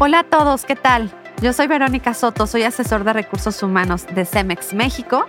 Hola 0.00 0.18
a 0.18 0.24
todos, 0.24 0.64
¿qué 0.64 0.74
tal? 0.74 1.08
Yo 1.40 1.52
soy 1.52 1.68
Verónica 1.68 2.14
Soto, 2.14 2.48
soy 2.48 2.64
asesor 2.64 3.04
de 3.04 3.12
recursos 3.12 3.62
humanos 3.62 4.06
de 4.12 4.24
Cemex 4.24 4.74
México 4.74 5.24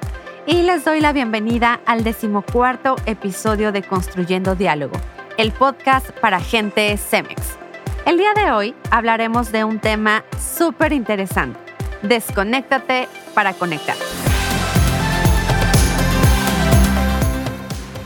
y 0.47 0.63
les 0.63 0.83
doy 0.83 1.01
la 1.01 1.13
bienvenida 1.13 1.79
al 1.85 2.03
decimocuarto 2.03 2.95
episodio 3.05 3.71
de 3.71 3.83
Construyendo 3.83 4.55
Diálogo, 4.55 4.95
el 5.37 5.51
podcast 5.51 6.09
para 6.19 6.39
gente 6.39 6.97
Cemex. 6.97 7.59
El 8.07 8.17
día 8.17 8.33
de 8.33 8.51
hoy 8.51 8.75
hablaremos 8.89 9.51
de 9.51 9.63
un 9.63 9.79
tema 9.79 10.23
súper 10.39 10.93
interesante. 10.93 11.59
Desconéctate 12.01 13.07
para 13.35 13.53
conectar. 13.53 13.95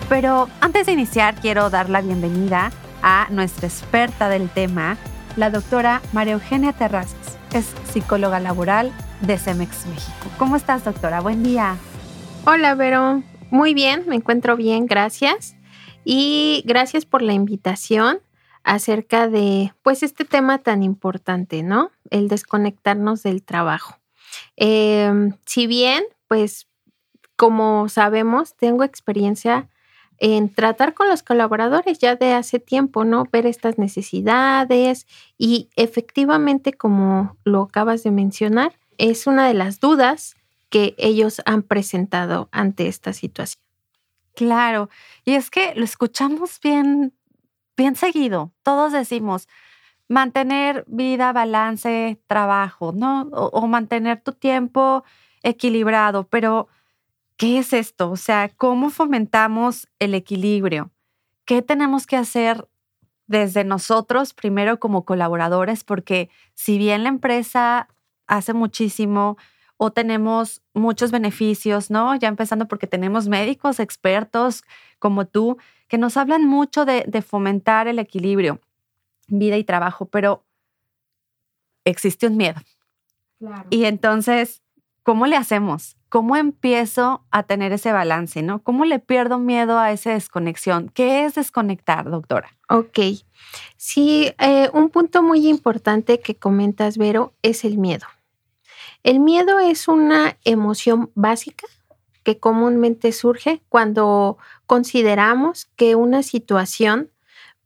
Pero 0.09 0.49
antes 0.59 0.88
de 0.88 0.91
iniciar, 0.91 1.35
quiero 1.35 1.70
dar 1.70 1.89
la 1.89 2.02
bienvenida 2.02 2.71
a 3.02 3.27
nuestra 3.30 3.67
experta 3.67 4.27
del 4.27 4.49
tema, 4.49 4.98
la 5.39 5.49
doctora 5.49 6.02
María 6.11 6.34
Eugenia 6.34 6.73
Terrazas. 6.73 7.38
Es 7.53 7.73
psicóloga 7.93 8.41
laboral 8.41 8.91
de 9.21 9.38
Cemex 9.38 9.85
México. 9.85 10.30
¿Cómo 10.38 10.57
estás, 10.57 10.84
doctora? 10.84 11.21
Buen 11.21 11.43
día. 11.43 11.77
Hola, 12.45 12.75
Vero. 12.75 13.23
Muy 13.49 13.73
bien, 13.73 14.03
me 14.07 14.17
encuentro 14.17 14.57
bien, 14.57 14.85
gracias. 14.85 15.55
Y 16.03 16.61
gracias 16.66 17.05
por 17.05 17.21
la 17.21 17.31
invitación 17.31 18.20
acerca 18.66 19.30
de, 19.30 19.73
pues, 19.81 20.03
este 20.03 20.25
tema 20.25 20.57
tan 20.57 20.83
importante, 20.83 21.63
¿no? 21.63 21.89
El 22.09 22.27
desconectarnos 22.27 23.23
del 23.23 23.41
trabajo. 23.41 23.97
Em, 24.58 25.38
si 25.45 25.67
bien, 25.67 26.03
pues, 26.27 26.67
como 27.38 27.88
sabemos, 27.88 28.58
tengo 28.58 28.83
experiencia 28.83 29.69
en 30.20 30.53
tratar 30.53 30.94
con 30.94 31.08
los 31.08 31.23
colaboradores 31.23 32.00
ya 32.00 32.16
de 32.16 32.34
hace 32.34 32.59
tiempo, 32.59 33.06
¿no? 33.06 33.23
Ver 33.31 33.45
estas 33.45 33.78
necesidades 33.78 35.08
y 35.38 35.70
efectivamente, 35.76 36.73
como 36.73 37.38
lo 37.45 37.64
acabas 37.64 38.03
de 38.03 38.11
mencionar, 38.11 38.73
es 38.98 39.28
una 39.28 39.48
de 39.48 39.53
las 39.53 39.80
dudas 39.80 40.36
que 40.70 40.94
ellos 40.98 41.42
han 41.45 41.64
presentado 41.64 42.50
ante 42.52 42.88
esta 42.88 43.14
situación. 43.14 43.64
Claro, 44.36 44.89
y 45.26 45.34
es 45.34 45.50
que 45.50 45.73
lo 45.76 45.84
escuchamos 45.84 46.59
bien, 46.61 47.14
bien 47.76 47.95
seguido. 47.95 48.52
Todos 48.64 48.92
decimos 48.92 49.48
mantener 50.08 50.83
vida, 50.88 51.31
balance, 51.33 52.20
trabajo, 52.28 52.92
¿no? 52.94 53.23
O, 53.31 53.48
o 53.48 53.67
mantener 53.67 54.22
tu 54.22 54.33
tiempo 54.33 55.04
equilibrado, 55.44 56.28
pero 56.28 56.67
¿qué 57.40 57.58
es 57.58 57.72
esto? 57.72 58.12
O 58.12 58.18
sea, 58.18 58.50
¿cómo 58.50 58.90
fomentamos 58.90 59.88
el 59.98 60.14
equilibrio? 60.14 60.92
¿Qué 61.45 61.62
tenemos 61.62 62.06
que 62.06 62.18
hacer 62.18 62.68
desde 63.28 63.64
nosotros, 63.64 64.34
primero 64.34 64.78
como 64.78 65.06
colaboradores? 65.06 65.86
Porque 65.86 66.30
si 66.54 66.78
bien 66.78 67.04
la 67.04 67.10
empresa 67.10 67.88
hace 68.28 68.54
muchísimo 68.54 69.38
o 69.78 69.92
tenemos 69.92 70.62
muchos 70.73 71.12
beneficios, 71.12 71.90
¿no? 71.90 72.14
Ya 72.17 72.28
empezando 72.28 72.67
porque 72.67 72.88
tenemos 72.88 73.30
médicos 73.30 73.80
expertos 73.80 74.66
como 75.00 75.26
tú 75.26 75.58
que 75.88 75.98
nos 75.98 76.17
hablan 76.17 76.45
mucho 76.45 76.84
de, 76.84 77.22
fomentar 77.22 77.88
el 77.88 78.00
equilibrio, 78.00 78.60
vida 79.30 79.56
y 79.56 79.64
trabajo, 79.64 80.06
pero 80.08 80.44
existe 81.86 82.28
un 82.28 82.36
miedo. 82.36 82.60
Y 83.70 83.86
entonces, 83.86 84.62
¿cómo 85.04 85.26
le 85.26 85.38
hacemos? 85.38 85.95
¿Cómo 86.09 86.35
empiezo 86.35 87.23
a 87.29 87.43
tener 87.43 87.71
ese 87.71 87.91
balance, 87.91 88.41
no? 88.41 88.63
¿Cómo 88.63 88.83
le 88.83 88.97
pierdo 88.99 89.38
miedo 89.38 89.77
a 89.77 89.91
esa 89.91 90.11
desconexión? 90.11 90.89
¿Qué 90.89 91.25
es 91.25 91.35
desconectar, 91.35 92.09
doctora? 92.09 92.57
Ok. 92.67 92.99
Sí, 93.77 94.33
eh, 94.39 94.69
un 94.73 94.89
punto 94.89 95.21
muy 95.21 95.48
importante 95.48 96.19
que 96.19 96.36
comentas, 96.36 96.98
Vero, 96.98 97.33
es 97.43 97.64
el 97.64 97.77
miedo. 97.77 98.08
El 99.03 99.19
miedo 99.19 99.59
es 99.59 99.87
una 99.87 100.37
emoción 100.43 101.11
básica 101.14 101.67
que 102.23 102.39
comúnmente 102.39 103.11
surge 103.11 103.61
cuando 103.69 104.37
consideramos 104.65 105.69
que 105.75 105.95
una 105.95 106.23
situación 106.23 107.11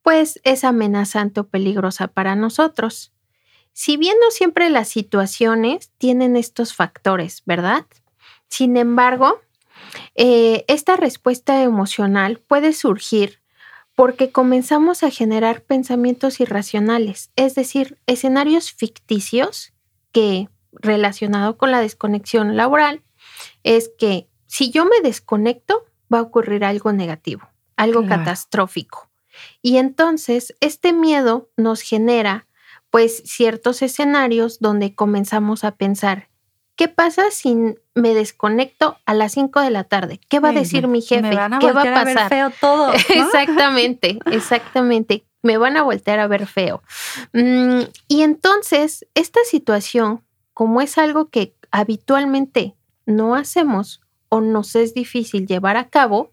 pues 0.04 0.40
es 0.44 0.64
amenazante 0.64 1.40
o 1.40 1.48
peligrosa 1.48 2.08
para 2.08 2.36
nosotros. 2.36 3.14
Si 3.72 3.98
bien 3.98 4.16
no 4.22 4.30
siempre 4.30 4.70
las 4.70 4.90
situaciones 4.90 5.92
tienen 5.98 6.36
estos 6.36 6.76
factores, 6.76 7.42
¿verdad? 7.46 7.86
Sin 8.54 8.78
embargo, 8.78 9.42
eh, 10.14 10.64
esta 10.68 10.96
respuesta 10.96 11.64
emocional 11.64 12.38
puede 12.38 12.74
surgir 12.74 13.42
porque 13.96 14.32
comenzamos 14.32 15.02
a 15.02 15.10
generar 15.10 15.64
pensamientos 15.64 16.40
irracionales, 16.40 17.32
es 17.36 17.56
decir, 17.56 17.98
escenarios 18.06 18.72
ficticios 18.72 19.74
que, 20.12 20.50
relacionado 20.72 21.58
con 21.58 21.72
la 21.72 21.82
desconexión 21.82 22.56
laboral, 22.56 23.02
es 23.64 23.90
que 23.98 24.28
si 24.46 24.70
yo 24.70 24.86
me 24.86 25.02
desconecto, 25.02 25.86
va 26.14 26.20
a 26.20 26.22
ocurrir 26.22 26.64
algo 26.64 26.94
negativo, 26.94 27.50
algo 27.76 28.06
catastrófico. 28.06 29.10
Y 29.64 29.78
entonces 29.78 30.54
este 30.60 30.94
miedo 30.94 31.50
nos 31.58 31.82
genera 31.82 32.46
pues 32.92 33.24
ciertos 33.26 33.82
escenarios 33.82 34.60
donde 34.60 34.94
comenzamos 34.94 35.64
a 35.64 35.72
pensar, 35.72 36.30
¿Qué 36.76 36.88
pasa 36.88 37.30
si 37.30 37.56
me 37.94 38.14
desconecto 38.16 38.98
a 39.06 39.14
las 39.14 39.34
5 39.34 39.62
de 39.62 39.70
la 39.70 39.84
tarde? 39.84 40.20
¿Qué 40.28 40.40
va 40.40 40.50
a 40.50 40.54
decir 40.54 40.88
mi 40.88 41.02
jefe? 41.02 41.22
Me 41.22 41.36
van 41.36 41.54
a 41.54 41.60
¿Qué 41.60 41.72
va 41.72 41.82
a 41.82 41.84
pasar? 41.84 41.98
A 41.98 42.04
ver 42.04 42.30
feo 42.30 42.52
todo. 42.60 42.94
exactamente, 43.10 44.20
exactamente. 44.32 45.24
Me 45.44 45.58
van 45.58 45.78
a 45.78 45.84
voltear 45.84 46.20
a 46.20 46.28
ver 46.28 46.48
feo. 46.48 46.82
Mm, 47.34 47.82
y 48.08 48.22
entonces, 48.24 49.06
esta 49.14 49.42
situación, 49.46 50.24
como 50.54 50.82
es 50.82 50.98
algo 50.98 51.30
que 51.30 51.56
habitualmente 51.70 52.76
no 53.06 53.36
hacemos 53.36 54.02
o 54.30 54.42
nos 54.42 54.76
es 54.76 54.96
difícil 54.96 55.46
llevar 55.46 55.78
a 55.78 55.90
cabo, 55.90 56.32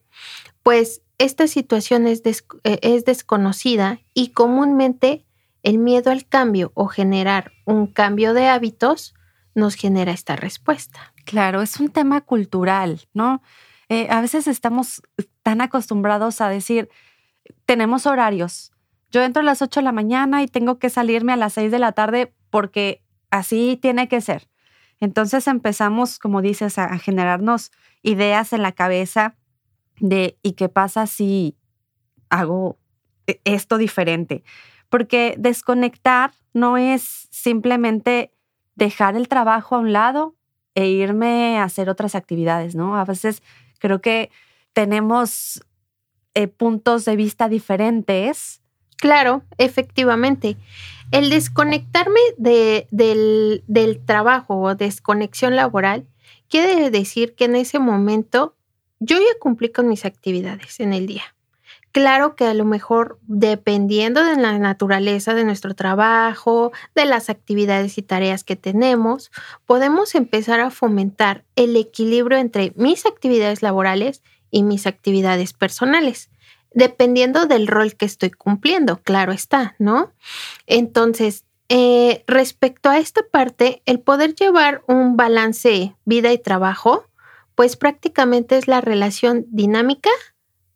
pues 0.62 1.02
esta 1.18 1.48
situación 1.48 2.06
es, 2.06 2.22
eh, 2.24 2.78
es 2.80 3.04
desconocida 3.04 4.00
y 4.14 4.28
comúnmente 4.28 5.26
el 5.62 5.76
miedo 5.76 6.10
al 6.10 6.26
cambio 6.26 6.72
o 6.74 6.86
generar 6.86 7.52
un 7.66 7.86
cambio 7.86 8.32
de 8.32 8.48
hábitos 8.48 9.14
nos 9.54 9.74
genera 9.74 10.12
esta 10.12 10.36
respuesta. 10.36 11.12
Claro, 11.24 11.62
es 11.62 11.78
un 11.80 11.90
tema 11.90 12.20
cultural, 12.20 13.08
¿no? 13.12 13.42
Eh, 13.88 14.06
a 14.10 14.20
veces 14.20 14.46
estamos 14.46 15.02
tan 15.42 15.60
acostumbrados 15.60 16.40
a 16.40 16.48
decir, 16.48 16.88
tenemos 17.66 18.06
horarios. 18.06 18.72
Yo 19.10 19.22
entro 19.22 19.42
a 19.42 19.44
las 19.44 19.62
8 19.62 19.80
de 19.80 19.84
la 19.84 19.92
mañana 19.92 20.42
y 20.42 20.46
tengo 20.46 20.78
que 20.78 20.90
salirme 20.90 21.32
a 21.32 21.36
las 21.36 21.54
6 21.54 21.72
de 21.72 21.78
la 21.80 21.92
tarde 21.92 22.32
porque 22.50 23.02
así 23.30 23.78
tiene 23.80 24.08
que 24.08 24.20
ser. 24.20 24.48
Entonces 25.00 25.46
empezamos, 25.48 26.18
como 26.18 26.42
dices, 26.42 26.78
a, 26.78 26.96
generarnos 26.98 27.72
ideas 28.02 28.52
en 28.52 28.62
la 28.62 28.72
cabeza 28.72 29.36
de 29.98 30.38
¿y 30.42 30.52
qué 30.52 30.68
pasa 30.68 31.06
si 31.06 31.56
hago 32.28 32.78
e, 33.26 33.40
esto 33.44 33.78
diferente? 33.78 34.44
Porque 34.88 35.34
desconectar 35.38 36.32
no 36.52 36.76
es 36.76 37.28
simplemente 37.30 38.32
dejar 38.80 39.14
el 39.14 39.28
trabajo 39.28 39.76
a 39.76 39.78
un 39.78 39.92
lado 39.92 40.34
e 40.74 40.88
irme 40.88 41.58
a 41.58 41.64
hacer 41.64 41.88
otras 41.90 42.14
actividades, 42.14 42.74
¿no? 42.74 42.96
A 42.96 43.04
veces 43.04 43.42
creo 43.78 44.00
que 44.00 44.30
tenemos 44.72 45.62
eh, 46.34 46.48
puntos 46.48 47.04
de 47.04 47.14
vista 47.14 47.48
diferentes. 47.48 48.62
Claro, 48.96 49.42
efectivamente. 49.58 50.56
El 51.12 51.28
desconectarme 51.28 52.20
de, 52.38 52.88
del, 52.90 53.62
del 53.66 54.04
trabajo 54.04 54.58
o 54.58 54.74
desconexión 54.74 55.56
laboral 55.56 56.06
quiere 56.48 56.90
decir 56.90 57.34
que 57.34 57.44
en 57.44 57.56
ese 57.56 57.78
momento 57.78 58.56
yo 58.98 59.18
ya 59.18 59.38
cumplí 59.40 59.70
con 59.70 59.88
mis 59.88 60.04
actividades 60.04 60.80
en 60.80 60.94
el 60.94 61.06
día. 61.06 61.34
Claro 61.92 62.36
que 62.36 62.44
a 62.44 62.54
lo 62.54 62.64
mejor 62.64 63.18
dependiendo 63.26 64.22
de 64.22 64.36
la 64.36 64.56
naturaleza 64.58 65.34
de 65.34 65.44
nuestro 65.44 65.74
trabajo, 65.74 66.70
de 66.94 67.04
las 67.04 67.30
actividades 67.30 67.98
y 67.98 68.02
tareas 68.02 68.44
que 68.44 68.54
tenemos, 68.54 69.32
podemos 69.66 70.14
empezar 70.14 70.60
a 70.60 70.70
fomentar 70.70 71.44
el 71.56 71.76
equilibrio 71.76 72.38
entre 72.38 72.72
mis 72.76 73.06
actividades 73.06 73.62
laborales 73.62 74.22
y 74.52 74.62
mis 74.62 74.86
actividades 74.86 75.52
personales, 75.52 76.30
dependiendo 76.72 77.46
del 77.46 77.66
rol 77.66 77.96
que 77.96 78.06
estoy 78.06 78.30
cumpliendo, 78.30 78.98
claro 79.02 79.32
está, 79.32 79.74
¿no? 79.80 80.12
Entonces, 80.66 81.44
eh, 81.68 82.22
respecto 82.28 82.88
a 82.88 82.98
esta 82.98 83.22
parte, 83.30 83.82
el 83.86 83.98
poder 83.98 84.36
llevar 84.36 84.82
un 84.86 85.16
balance 85.16 85.94
vida 86.04 86.32
y 86.32 86.38
trabajo, 86.38 87.04
pues 87.56 87.76
prácticamente 87.76 88.56
es 88.56 88.68
la 88.68 88.80
relación 88.80 89.44
dinámica 89.50 90.10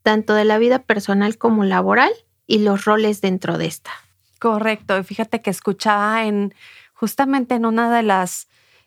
tanto 0.04 0.34
de 0.34 0.44
la 0.44 0.58
vida 0.58 0.78
personal 0.78 1.36
como 1.36 1.64
laboral 1.64 2.12
y 2.46 2.58
los 2.58 2.84
roles 2.84 3.20
dentro 3.20 3.58
de 3.58 3.66
esta. 3.66 3.90
Correcto. 4.38 4.96
Y 4.96 5.02
fíjate 5.02 5.42
que 5.42 5.50
escuchaba 5.50 6.24
en 6.24 6.54
justamente 6.92 7.56
en 7.56 7.66
una 7.66 7.92
de 7.94 8.04
las 8.04 8.46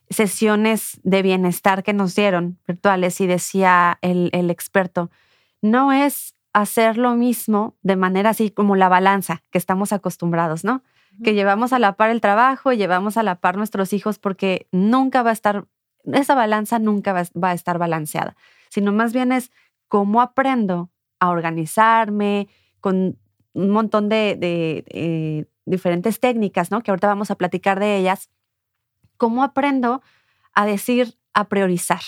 sesiones 0.10 1.02
de 1.04 1.22
bienestar 1.22 1.84
que 1.84 1.92
nos 1.92 2.16
dieron 2.16 2.58
virtuales 2.66 3.20
y 3.20 3.28
decía 3.28 4.00
el, 4.02 4.30
el 4.32 4.50
experto, 4.50 5.12
no 5.62 5.92
es 5.92 6.36
hacer 6.54 6.98
lo 6.98 7.16
mismo 7.16 7.76
de 7.82 7.98
manera 7.98 8.30
así 8.30 8.50
como 8.50 8.78
la 8.78 8.88
balanza 8.88 9.44
que 9.52 9.58
estamos 9.58 9.92
acostumbrados, 9.92 10.64
¿no? 10.64 10.82
que 11.24 11.34
llevamos 11.34 11.74
a 11.74 11.80
la 11.80 11.94
par 11.94 12.10
el 12.10 12.22
trabajo 12.22 12.72
y 12.72 12.78
llevamos 12.78 13.18
a 13.18 13.24
la 13.24 13.36
par 13.36 13.58
nuestros 13.58 13.94
hijos 13.94 14.20
porque 14.20 14.68
nunca 14.72 15.24
va 15.24 15.32
a 15.32 15.34
estar, 15.34 15.66
esa 16.06 16.36
balanza 16.36 16.80
nunca 16.80 17.14
va, 17.14 17.50
a 17.50 17.54
estar 17.54 17.78
balanceada, 17.78 18.36
sino 18.70 18.92
más 18.92 19.14
bien 19.14 19.32
es 19.32 19.52
cómo 19.88 20.22
aprendo 20.22 20.90
a 21.20 21.30
organizarme 21.30 22.48
con 22.80 23.18
un 23.54 23.70
montón 23.70 24.10
de, 24.10 24.38
eh, 24.42 25.46
diferentes 25.66 26.20
técnicas, 26.20 26.72
¿no? 26.72 26.82
Que 26.82 26.92
ahorita 26.92 27.08
vamos 27.08 27.32
a 27.32 27.36
platicar 27.36 27.80
de 27.80 27.98
ellas. 27.98 28.30
¿Cómo 29.18 29.44
aprendo 29.44 30.02
a 30.54 30.66
decir, 30.66 31.18
a 31.34 31.50
priorizar, 31.50 32.02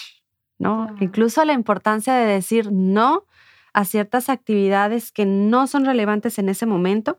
¿no? 0.58 0.96
Incluso 1.00 1.44
la 1.44 1.54
importancia 1.54 2.14
de 2.14 2.26
decir 2.26 2.72
no 2.72 3.26
a 3.74 3.86
ciertas 3.86 4.30
actividades 4.30 5.12
que 5.12 5.26
no 5.26 5.68
son 5.68 5.86
relevantes 5.86 6.40
en 6.40 6.50
ese 6.50 6.66
momento 6.66 7.18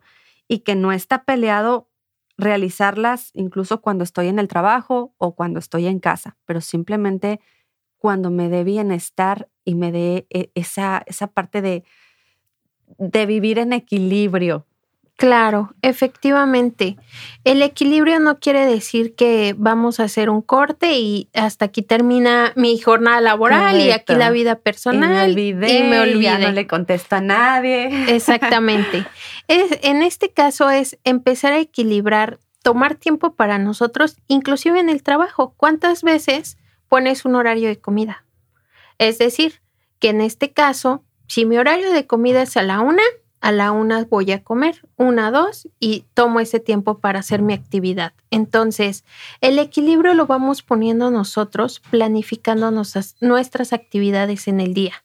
y 0.48 0.60
que 0.60 0.74
no 0.74 0.92
está 0.92 1.24
peleado 1.24 1.88
realizarlas 2.36 3.30
incluso 3.34 3.82
cuando 3.82 4.02
estoy 4.02 4.28
en 4.28 4.38
el 4.38 4.48
trabajo 4.48 5.14
o 5.18 5.34
cuando 5.34 5.58
estoy 5.58 5.86
en 5.86 6.00
casa, 6.00 6.38
pero 6.46 6.60
simplemente 6.60 7.40
cuando 7.98 8.30
me 8.30 8.48
dé 8.48 8.64
bienestar 8.64 9.49
y 9.70 9.74
me 9.74 9.92
dé 9.92 10.26
eh, 10.30 10.50
esa, 10.54 11.02
esa 11.06 11.28
parte 11.28 11.62
de, 11.62 11.84
de 12.98 13.26
vivir 13.26 13.58
en 13.58 13.72
equilibrio, 13.72 14.66
Claro, 15.20 15.74
efectivamente. 15.82 16.96
El 17.44 17.60
equilibrio 17.60 18.18
no 18.20 18.38
quiere 18.38 18.64
decir 18.64 19.14
que 19.14 19.54
vamos 19.54 20.00
a 20.00 20.04
hacer 20.04 20.30
un 20.30 20.40
corte 20.40 20.98
y 20.98 21.28
hasta 21.34 21.66
aquí 21.66 21.82
termina 21.82 22.54
mi 22.56 22.78
jornada 22.78 23.20
laboral 23.20 23.78
y 23.82 23.90
aquí 23.90 24.14
la 24.14 24.30
vida 24.30 24.56
personal. 24.56 25.30
Y 25.38 25.82
me 25.82 26.00
olvidé, 26.00 26.22
Ya 26.22 26.38
no 26.38 26.50
le 26.52 26.66
contesto 26.66 27.16
a 27.16 27.20
nadie. 27.20 28.14
Exactamente. 28.16 29.04
en 29.48 30.00
este 30.00 30.30
caso 30.30 30.70
es 30.70 30.98
empezar 31.04 31.52
a 31.52 31.58
equilibrar, 31.58 32.38
tomar 32.62 32.94
tiempo 32.94 33.34
para 33.34 33.58
nosotros, 33.58 34.16
inclusive 34.26 34.80
en 34.80 34.88
el 34.88 35.02
trabajo. 35.02 35.52
¿Cuántas 35.58 36.02
veces 36.02 36.56
pones 36.88 37.26
un 37.26 37.34
horario 37.34 37.68
de 37.68 37.78
comida? 37.78 38.24
Es 39.00 39.16
decir, 39.16 39.62
que 39.98 40.10
en 40.10 40.20
este 40.20 40.52
caso, 40.52 41.04
si 41.26 41.46
mi 41.46 41.56
horario 41.56 41.90
de 41.90 42.06
comida 42.06 42.42
es 42.42 42.58
a 42.58 42.62
la 42.62 42.80
una, 42.80 43.02
a 43.40 43.50
la 43.50 43.72
una 43.72 44.04
voy 44.04 44.30
a 44.30 44.44
comer, 44.44 44.86
una, 44.96 45.30
dos, 45.30 45.68
y 45.80 46.04
tomo 46.12 46.38
ese 46.38 46.60
tiempo 46.60 46.98
para 46.98 47.20
hacer 47.20 47.40
mi 47.40 47.54
actividad. 47.54 48.12
Entonces, 48.30 49.04
el 49.40 49.58
equilibrio 49.58 50.12
lo 50.12 50.26
vamos 50.26 50.62
poniendo 50.62 51.10
nosotros, 51.10 51.80
planificando 51.90 52.70
nuestras 52.70 53.72
actividades 53.72 54.48
en 54.48 54.60
el 54.60 54.74
día. 54.74 55.02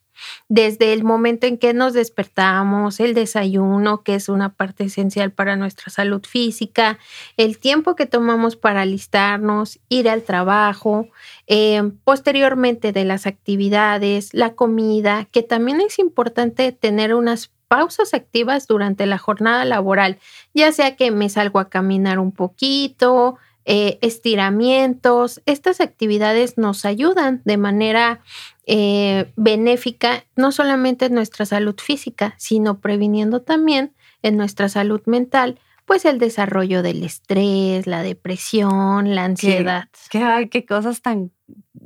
Desde 0.50 0.94
el 0.94 1.04
momento 1.04 1.48
en 1.48 1.58
que 1.58 1.74
nos 1.74 1.94
despertamos, 1.94 3.00
el 3.00 3.14
desayuno, 3.14 4.04
que 4.04 4.16
es 4.16 4.30
una 4.30 4.54
parte 4.54 4.86
esencial 4.86 5.32
para 5.32 5.56
nuestra 5.56 5.92
salud 5.92 6.24
física, 6.26 7.00
el 7.38 7.60
tiempo 7.60 7.96
que 7.96 8.06
tomamos 8.06 8.56
para 8.56 8.82
alistarnos, 8.82 9.80
ir 9.90 10.10
al 10.10 10.24
trabajo, 10.24 11.08
eh, 11.48 11.82
posteriormente 12.04 12.92
de 12.92 13.06
las 13.06 13.26
actividades, 13.26 14.34
la 14.34 14.54
comida, 14.54 15.26
que 15.32 15.44
también 15.44 15.82
es 15.82 16.00
importante 16.00 16.72
tener 16.72 17.14
unas 17.14 17.52
pausas 17.68 18.14
activas 18.14 18.68
durante 18.68 19.06
la 19.06 19.18
jornada 19.18 19.66
laboral, 19.66 20.20
ya 20.54 20.72
sea 20.72 20.96
que 20.96 21.12
me 21.12 21.30
salgo 21.30 21.60
a 21.60 21.70
caminar 21.70 22.20
un 22.20 22.32
poquito, 22.32 23.38
eh, 23.66 23.98
estiramientos, 24.02 25.42
estas 25.46 25.82
actividades 25.82 26.58
nos 26.58 26.86
ayudan 26.86 27.42
de 27.46 27.58
manera 27.58 28.22
eh, 28.66 29.32
benéfica, 29.36 30.24
no 30.36 30.52
solamente 30.52 31.06
en 31.06 31.16
nuestra 31.16 31.46
salud 31.46 31.76
física, 31.80 32.36
sino 32.38 32.80
previniendo 32.80 33.42
también 33.42 33.94
en 34.22 34.38
nuestra 34.38 34.70
salud 34.70 35.02
mental, 35.06 35.60
pues 35.86 36.06
el 36.06 36.20
desarrollo 36.20 36.82
del 36.82 37.04
estrés, 37.04 37.86
la 37.88 38.02
depresión, 38.02 39.14
la 39.14 39.26
ansiedad. 39.26 39.90
Qué, 40.10 40.50
qué 40.52 40.66
cosas 40.66 41.02
tan 41.02 41.32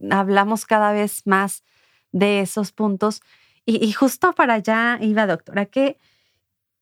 hablamos 0.09 0.65
cada 0.65 0.93
vez 0.93 1.25
más 1.25 1.63
de 2.11 2.41
esos 2.41 2.71
puntos 2.71 3.21
y, 3.65 3.91
justo 3.91 4.33
para 4.33 4.55
allá 4.55 4.97
iba, 4.99 5.27
doctora, 5.27 5.67
¿qué, 5.67 5.99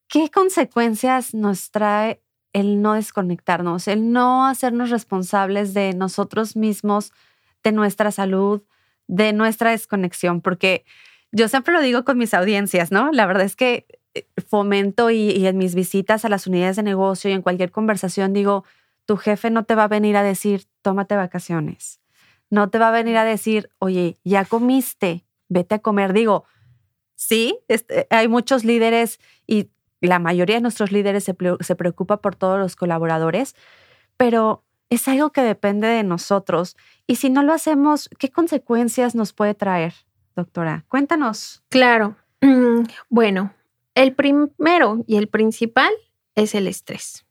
¿qué 0.08 0.30
consecuencias 0.32 1.34
nos 1.34 1.70
trae 1.70 2.22
el 2.59 2.81
no 2.81 2.94
desconectarnos, 2.94 3.88
el 3.88 4.12
no 4.12 4.48
hacernos 4.48 4.89
responsables 4.89 5.74
de 5.74 5.94
nosotros 5.94 6.56
mismos, 6.56 7.13
de 7.63 7.71
nuestra 7.71 8.12
salud, 8.12 8.63
de 9.07 9.33
nuestra 9.33 9.71
desconexión? 9.71 10.42
Porque 10.42 10.86
yo 11.31 11.48
siempre 11.48 11.74
lo 11.74 11.81
digo 11.81 12.04
con 12.04 12.18
mis 12.18 12.33
audiencias, 12.33 12.92
¿no? 12.92 13.12
La 13.12 13.25
verdad 13.25 13.45
es 13.45 13.56
que 13.56 13.86
eh, 14.13 14.27
fomento 14.48 15.09
y, 15.12 15.45
en 15.45 15.57
mis 15.57 15.75
visitas 15.75 16.25
a 16.25 16.30
las 16.30 16.48
unidades 16.48 16.77
de 16.77 16.83
negocio 16.83 17.30
y 17.30 17.33
en 17.33 17.42
cualquier 17.42 17.71
conversación 17.71 18.33
digo, 18.33 18.63
tu 19.06 19.18
jefe 19.18 19.50
no 19.51 19.63
te 19.63 19.75
va 19.75 19.83
a 19.83 19.88
venir 19.88 20.18
a 20.18 20.24
decir, 20.24 20.65
tómate 20.81 21.15
vacaciones. 21.15 22.01
No 22.50 22.69
te 22.69 22.80
va 22.80 22.89
a 22.89 22.92
venir 22.92 23.18
a 23.18 23.25
decir, 23.25 23.69
oye, 23.77 24.18
ya 24.24 24.45
comiste, 24.45 25.25
vete 25.48 25.75
a 25.75 25.80
comer. 25.80 26.13
Digo, 26.13 26.45
Sí, 27.18 27.60
este, 27.68 28.06
hay 28.12 28.27
muchos 28.27 28.63
líderes 28.63 29.19
y 29.48 29.71
la 30.02 30.20
mayoría 30.20 30.58
de 30.58 30.62
nuestros 30.62 30.92
líderes 30.92 31.24
se, 31.24 31.36
se 31.60 31.76
preocupa 31.76 32.18
por 32.18 32.36
todos 32.36 32.60
los 32.60 32.76
colaboradores, 32.76 33.56
pero 34.18 34.64
es 34.90 35.08
algo 35.08 35.32
que 35.32 35.42
depende 35.42 35.88
de 35.88 36.04
nosotros. 36.04 36.78
Y 37.08 37.16
si 37.16 37.30
no 37.30 37.44
lo 37.44 37.54
hacemos, 37.54 38.10
¿qué 38.20 38.30
consecuencias 38.30 39.16
nos 39.16 39.34
puede 39.34 39.54
traer, 39.54 39.94
doctora? 40.36 40.86
Cuéntanos. 40.88 41.64
Claro. 41.70 42.16
Mm, 42.42 42.84
bueno, 43.10 43.54
el 43.96 44.14
primero 44.14 45.04
y 45.08 45.18
el 45.18 45.28
principal 45.28 45.92
es 46.36 46.56
el 46.56 46.68
estrés. 46.68 47.26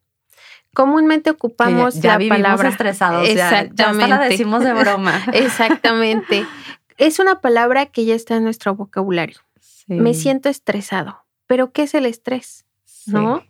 Comúnmente 0.75 1.31
ocupamos 1.31 2.01
ya, 2.03 2.19
la 2.19 2.29
palabra 2.29 2.69
estresados, 2.69 3.27
exactamente. 3.27 4.09
Ya, 4.09 4.09
la 4.09 4.29
decimos 4.29 4.63
de 4.63 4.75
broma. 4.75 5.25
exactamente. 5.33 6.47
Es 6.99 7.19
una 7.19 7.41
palabra 7.41 7.87
que 7.87 8.05
ya 8.05 8.15
está 8.15 8.37
en 8.37 8.45
nuestro 8.45 8.75
vocabulario 8.75 9.39
me 9.87 10.15
siento 10.15 10.49
estresado. 10.49 11.25
Pero 11.47 11.73
¿qué 11.73 11.83
es 11.83 11.95
el 11.95 12.07
estrés? 12.07 12.65
¿No? 13.07 13.45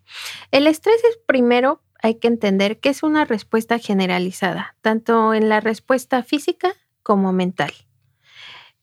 El 0.51 0.67
estrés 0.67 1.03
es 1.05 1.19
primero, 1.27 1.83
hay 2.03 2.17
que 2.17 2.29
entender 2.29 2.79
que 2.79 2.91
es 2.91 3.03
una 3.03 3.25
respuesta 3.25 3.79
generalizada, 3.79 4.77
tanto 4.83 5.33
en 5.33 5.49
la 5.49 5.61
respuesta 5.61 6.23
física 6.23 6.75
como 7.03 7.33
mental. 7.33 7.73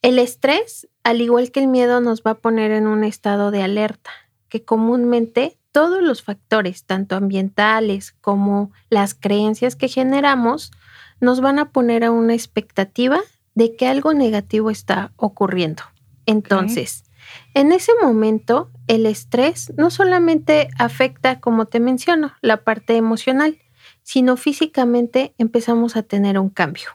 El 0.01 0.19
estrés, 0.19 0.89
al 1.03 1.21
igual 1.21 1.51
que 1.51 1.61
el 1.61 1.67
miedo, 1.67 2.01
nos 2.01 2.23
va 2.23 2.31
a 2.31 2.39
poner 2.39 2.71
en 2.71 2.87
un 2.87 3.03
estado 3.03 3.51
de 3.51 3.61
alerta, 3.61 4.11
que 4.49 4.65
comúnmente 4.65 5.57
todos 5.71 6.01
los 6.01 6.23
factores, 6.23 6.85
tanto 6.85 7.15
ambientales 7.15 8.11
como 8.21 8.71
las 8.89 9.13
creencias 9.13 9.75
que 9.75 9.87
generamos, 9.87 10.71
nos 11.19 11.41
van 11.41 11.59
a 11.59 11.71
poner 11.71 12.03
a 12.03 12.11
una 12.11 12.33
expectativa 12.33 13.19
de 13.55 13.75
que 13.75 13.87
algo 13.87 14.13
negativo 14.13 14.69
está 14.69 15.13
ocurriendo. 15.15 15.83
Entonces, 16.25 17.05
en 17.53 17.71
ese 17.71 17.91
momento, 18.01 18.71
el 18.87 19.05
estrés 19.05 19.71
no 19.77 19.89
solamente 19.91 20.69
afecta, 20.77 21.39
como 21.39 21.65
te 21.65 21.79
menciono, 21.79 22.33
la 22.41 22.63
parte 22.63 22.97
emocional, 22.97 23.59
sino 24.01 24.37
físicamente 24.37 25.33
empezamos 25.37 25.95
a 25.95 26.03
tener 26.03 26.39
un 26.39 26.49
cambio. 26.49 26.89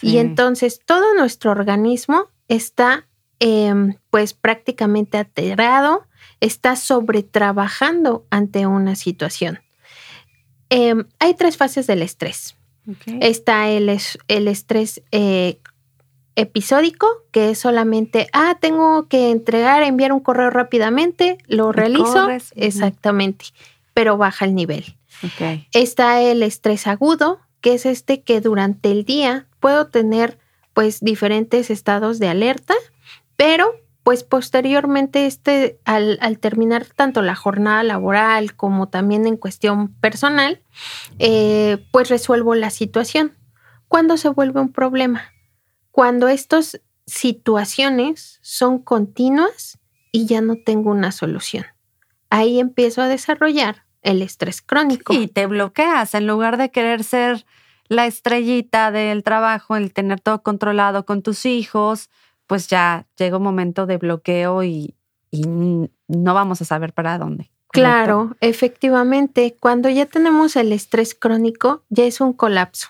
Y 0.00 0.18
entonces 0.18 0.80
todo 0.84 1.14
nuestro 1.14 1.50
organismo 1.50 2.28
está 2.48 3.08
em, 3.40 3.96
pues 4.10 4.32
prácticamente 4.32 5.18
alterado, 5.18 6.06
está 6.40 6.76
sobretrabajando 6.76 8.26
ante 8.30 8.66
una 8.66 8.94
situación. 8.94 9.60
Em, 10.70 11.06
hay 11.18 11.34
tres 11.34 11.56
fases 11.56 11.86
del 11.86 12.02
estrés. 12.02 12.56
Está 13.20 13.68
el, 13.68 13.98
el 14.28 14.48
estrés 14.48 15.02
eh, 15.10 15.58
episódico, 16.36 17.08
que 17.32 17.50
es 17.50 17.58
solamente, 17.58 18.28
ah, 18.32 18.56
tengo 18.60 19.08
que 19.08 19.30
entregar, 19.30 19.82
enviar 19.82 20.12
un 20.12 20.20
correo 20.20 20.50
rápidamente, 20.50 21.38
lo 21.48 21.72
realizo. 21.72 22.28
Exactamente, 22.54 23.46
pero 23.94 24.16
baja 24.16 24.44
el 24.44 24.54
nivel. 24.54 24.96
Está 25.72 26.20
el 26.20 26.42
estrés 26.42 26.86
agudo, 26.86 27.40
que 27.60 27.74
es 27.74 27.86
este 27.86 28.22
que 28.22 28.40
durante 28.40 28.90
el 28.90 29.04
día 29.04 29.46
puedo 29.60 29.88
tener 29.88 30.38
pues 30.74 31.00
diferentes 31.00 31.70
estados 31.70 32.18
de 32.18 32.28
alerta, 32.28 32.74
pero 33.36 33.74
pues 34.04 34.22
posteriormente 34.22 35.26
este, 35.26 35.80
al, 35.84 36.38
terminar 36.38 36.84
tanto 36.84 37.22
la 37.22 37.34
jornada 37.34 37.82
laboral 37.82 38.54
como 38.54 38.88
también 38.88 39.26
en 39.26 39.36
cuestión 39.36 39.88
personal, 39.94 40.60
eh, 41.18 41.84
pues 41.90 42.08
resuelvo 42.08 42.54
la 42.54 42.70
situación. 42.70 43.32
¿Cuándo 43.88 44.16
se 44.16 44.28
vuelve 44.28 44.60
un 44.60 44.70
problema? 44.70 45.32
Cuando 45.96 46.28
estas 46.28 46.78
situaciones 47.06 48.38
son 48.42 48.80
continuas 48.80 49.78
y 50.12 50.26
ya 50.26 50.42
no 50.42 50.56
tengo 50.56 50.90
una 50.90 51.10
solución. 51.10 51.64
Ahí 52.28 52.60
empiezo 52.60 53.00
a 53.00 53.08
desarrollar 53.08 53.86
el 54.02 54.20
estrés 54.20 54.60
crónico. 54.60 55.14
Y 55.14 55.26
te 55.26 55.46
bloqueas 55.46 56.12
en 56.12 56.26
lugar 56.26 56.58
de 56.58 56.70
querer 56.70 57.02
ser 57.02 57.46
la 57.88 58.04
estrellita 58.04 58.90
del 58.90 59.22
trabajo, 59.22 59.74
el 59.74 59.94
tener 59.94 60.20
todo 60.20 60.42
controlado 60.42 61.06
con 61.06 61.22
tus 61.22 61.46
hijos, 61.46 62.10
pues 62.46 62.68
ya 62.68 63.06
llega 63.16 63.38
un 63.38 63.44
momento 63.44 63.86
de 63.86 63.96
bloqueo 63.96 64.64
y, 64.64 64.94
no 65.32 66.34
vamos 66.34 66.60
a 66.60 66.66
saber 66.66 66.92
para 66.92 67.16
dónde. 67.16 67.50
Claro, 67.68 68.36
efectivamente, 68.42 69.56
cuando 69.58 69.88
ya 69.88 70.04
tenemos 70.04 70.56
el 70.56 70.72
estrés 70.72 71.14
crónico, 71.14 71.84
ya 71.88 72.04
es 72.04 72.20
un 72.20 72.34
colapso. 72.34 72.88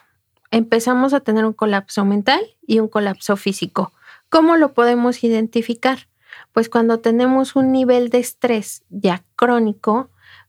Empezamos 0.57 1.13
a 1.13 1.21
tener 1.21 1.45
un 1.45 1.53
colapso 1.53 2.07
mental 2.07 2.41
y 2.67 2.79
un 2.79 2.89
colapso 2.89 3.37
físico. 3.37 3.93
¿Cómo 4.31 4.57
lo 4.57 4.73
podemos 4.73 5.23
identificar? 5.23 6.09
Pues 6.55 6.71
cuando 6.71 7.01
tenemos 7.01 7.57
un 7.57 7.73
nivel 7.73 8.09
de 8.09 8.21
estrés 8.21 8.83
ya 8.89 9.23
crónico, 9.37 10.09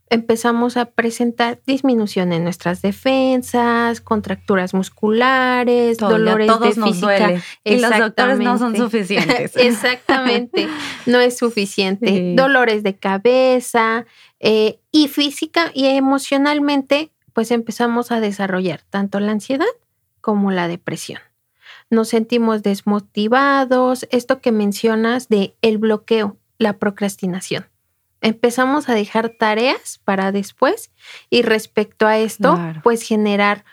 empezamos 0.10 0.78
a 0.78 0.86
presentar 0.86 1.60
disminución 1.68 2.32
en 2.32 2.46
nuestras 2.46 2.82
defensas, 2.82 4.00
contracturas 4.00 4.74
musculares, 4.74 5.98
dolores 5.98 6.58
de 6.58 6.72
física. 6.72 7.44
Y 7.66 7.82
los 7.82 7.98
doctores 7.98 8.40
no 8.40 8.58
son 8.58 8.78
suficientes. 8.78 9.56
Exactamente, 9.58 10.70
no 11.06 11.20
es 11.20 11.38
suficiente. 11.38 12.34
Dolores 12.34 12.82
de 12.82 12.96
cabeza 12.96 14.06
eh, 14.40 14.80
y 14.90 15.10
física 15.10 15.70
y 15.74 15.88
emocionalmente, 15.88 17.12
pues 17.34 17.52
empezamos 17.52 18.14
a 18.14 18.22
desarrollar 18.22 18.84
tanto 18.90 19.20
la 19.20 19.34
ansiedad 19.34 19.68
como 20.28 20.52
la 20.52 20.68
depresión. 20.68 21.22
Nos 21.90 22.10
sentimos 22.10 22.64
desmotivados, 22.64 24.06
esto 24.12 24.42
que 24.42 24.52
mencionas 24.52 25.30
de 25.30 25.56
el 25.62 25.78
bloqueo, 25.78 26.36
la 26.58 26.74
procrastinación 26.74 27.66
empezamos 28.22 28.90
a 28.90 28.94
dejar 28.94 29.30
tareas 29.30 30.02
para 30.04 30.32
después 30.32 30.92
y 31.30 31.44
respecto 31.44 32.08
a 32.08 32.18
esto, 32.18 32.60
pues 32.84 33.04
generar 33.04 33.64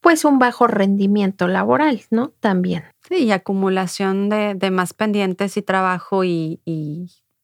pues 0.00 0.24
un 0.24 0.38
bajo 0.38 0.66
rendimiento 0.66 1.46
laboral, 1.46 2.02
¿no? 2.10 2.30
También. 2.40 2.84
Sí, 3.08 3.24
y 3.24 3.32
acumulación 3.32 4.28
de, 4.28 4.70
más 4.72 4.94
pendientes 4.94 5.56
y 5.56 5.62
trabajo 5.62 6.24
y, 6.24 6.58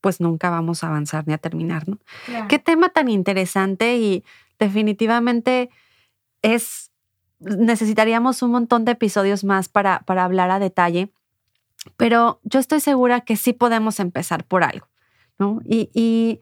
pues 0.00 0.20
nunca 0.20 0.50
vamos 0.50 0.82
a 0.82 0.88
avanzar 0.88 1.26
ni 1.26 1.34
a 1.34 1.38
terminar, 1.38 1.88
¿no? 1.88 1.98
Qué 2.48 2.58
tema 2.58 2.88
tan 2.88 3.08
interesante 3.08 3.96
y 3.98 4.24
definitivamente 4.58 5.70
es, 6.42 6.87
necesitaríamos 7.40 8.42
un 8.42 8.50
montón 8.50 8.84
de 8.84 8.92
episodios 8.92 9.44
más 9.44 9.68
para, 9.68 10.00
para 10.00 10.24
hablar 10.24 10.50
a 10.50 10.58
detalle, 10.58 11.12
pero 11.96 12.40
yo 12.42 12.60
estoy 12.60 12.80
segura 12.80 13.20
que 13.20 13.36
sí 13.36 13.52
podemos 13.52 14.00
empezar 14.00 14.44
por 14.44 14.64
algo. 14.64 14.86
Y, 15.64 16.40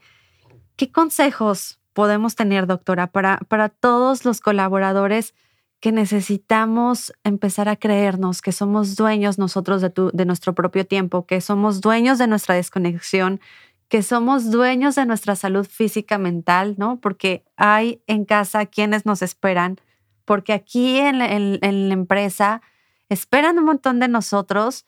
qué 0.76 0.92
consejos 0.92 1.80
podemos 1.92 2.34
tener, 2.34 2.66
doctora, 2.66 3.06
para, 3.06 3.38
para 3.48 3.68
todos 3.70 4.24
los 4.24 4.40
colaboradores 4.40 5.34
que 5.80 5.92
necesitamos 5.92 7.12
empezar 7.24 7.68
a 7.68 7.76
creernos 7.76 8.42
que 8.42 8.52
somos 8.52 8.96
dueños 8.96 9.38
nosotros 9.38 9.80
de, 9.80 9.92
de 10.12 10.24
nuestro 10.24 10.54
propio 10.54 10.86
tiempo, 10.86 11.26
que 11.26 11.40
somos 11.40 11.80
dueños 11.80 12.18
de 12.18 12.26
nuestra 12.26 12.54
desconexión, 12.54 13.40
que 13.88 14.02
somos 14.02 14.50
dueños 14.50 14.94
de 14.96 15.06
nuestra 15.06 15.36
salud 15.36 15.66
física, 15.66 16.18
mental, 16.18 16.74
¿no? 16.76 16.98
Porque 17.00 17.44
hay 17.56 18.02
en 18.06 18.24
casa 18.24 18.66
quienes 18.66 19.06
nos 19.06 19.22
esperan, 19.22 19.78
porque 20.26 20.52
aquí 20.52 20.98
en, 20.98 21.18
la 21.18 21.94
empresa 21.94 22.60
esperan 23.08 23.58
un 23.58 23.64
montón 23.64 24.00
de 24.00 24.08
nosotros 24.08 24.84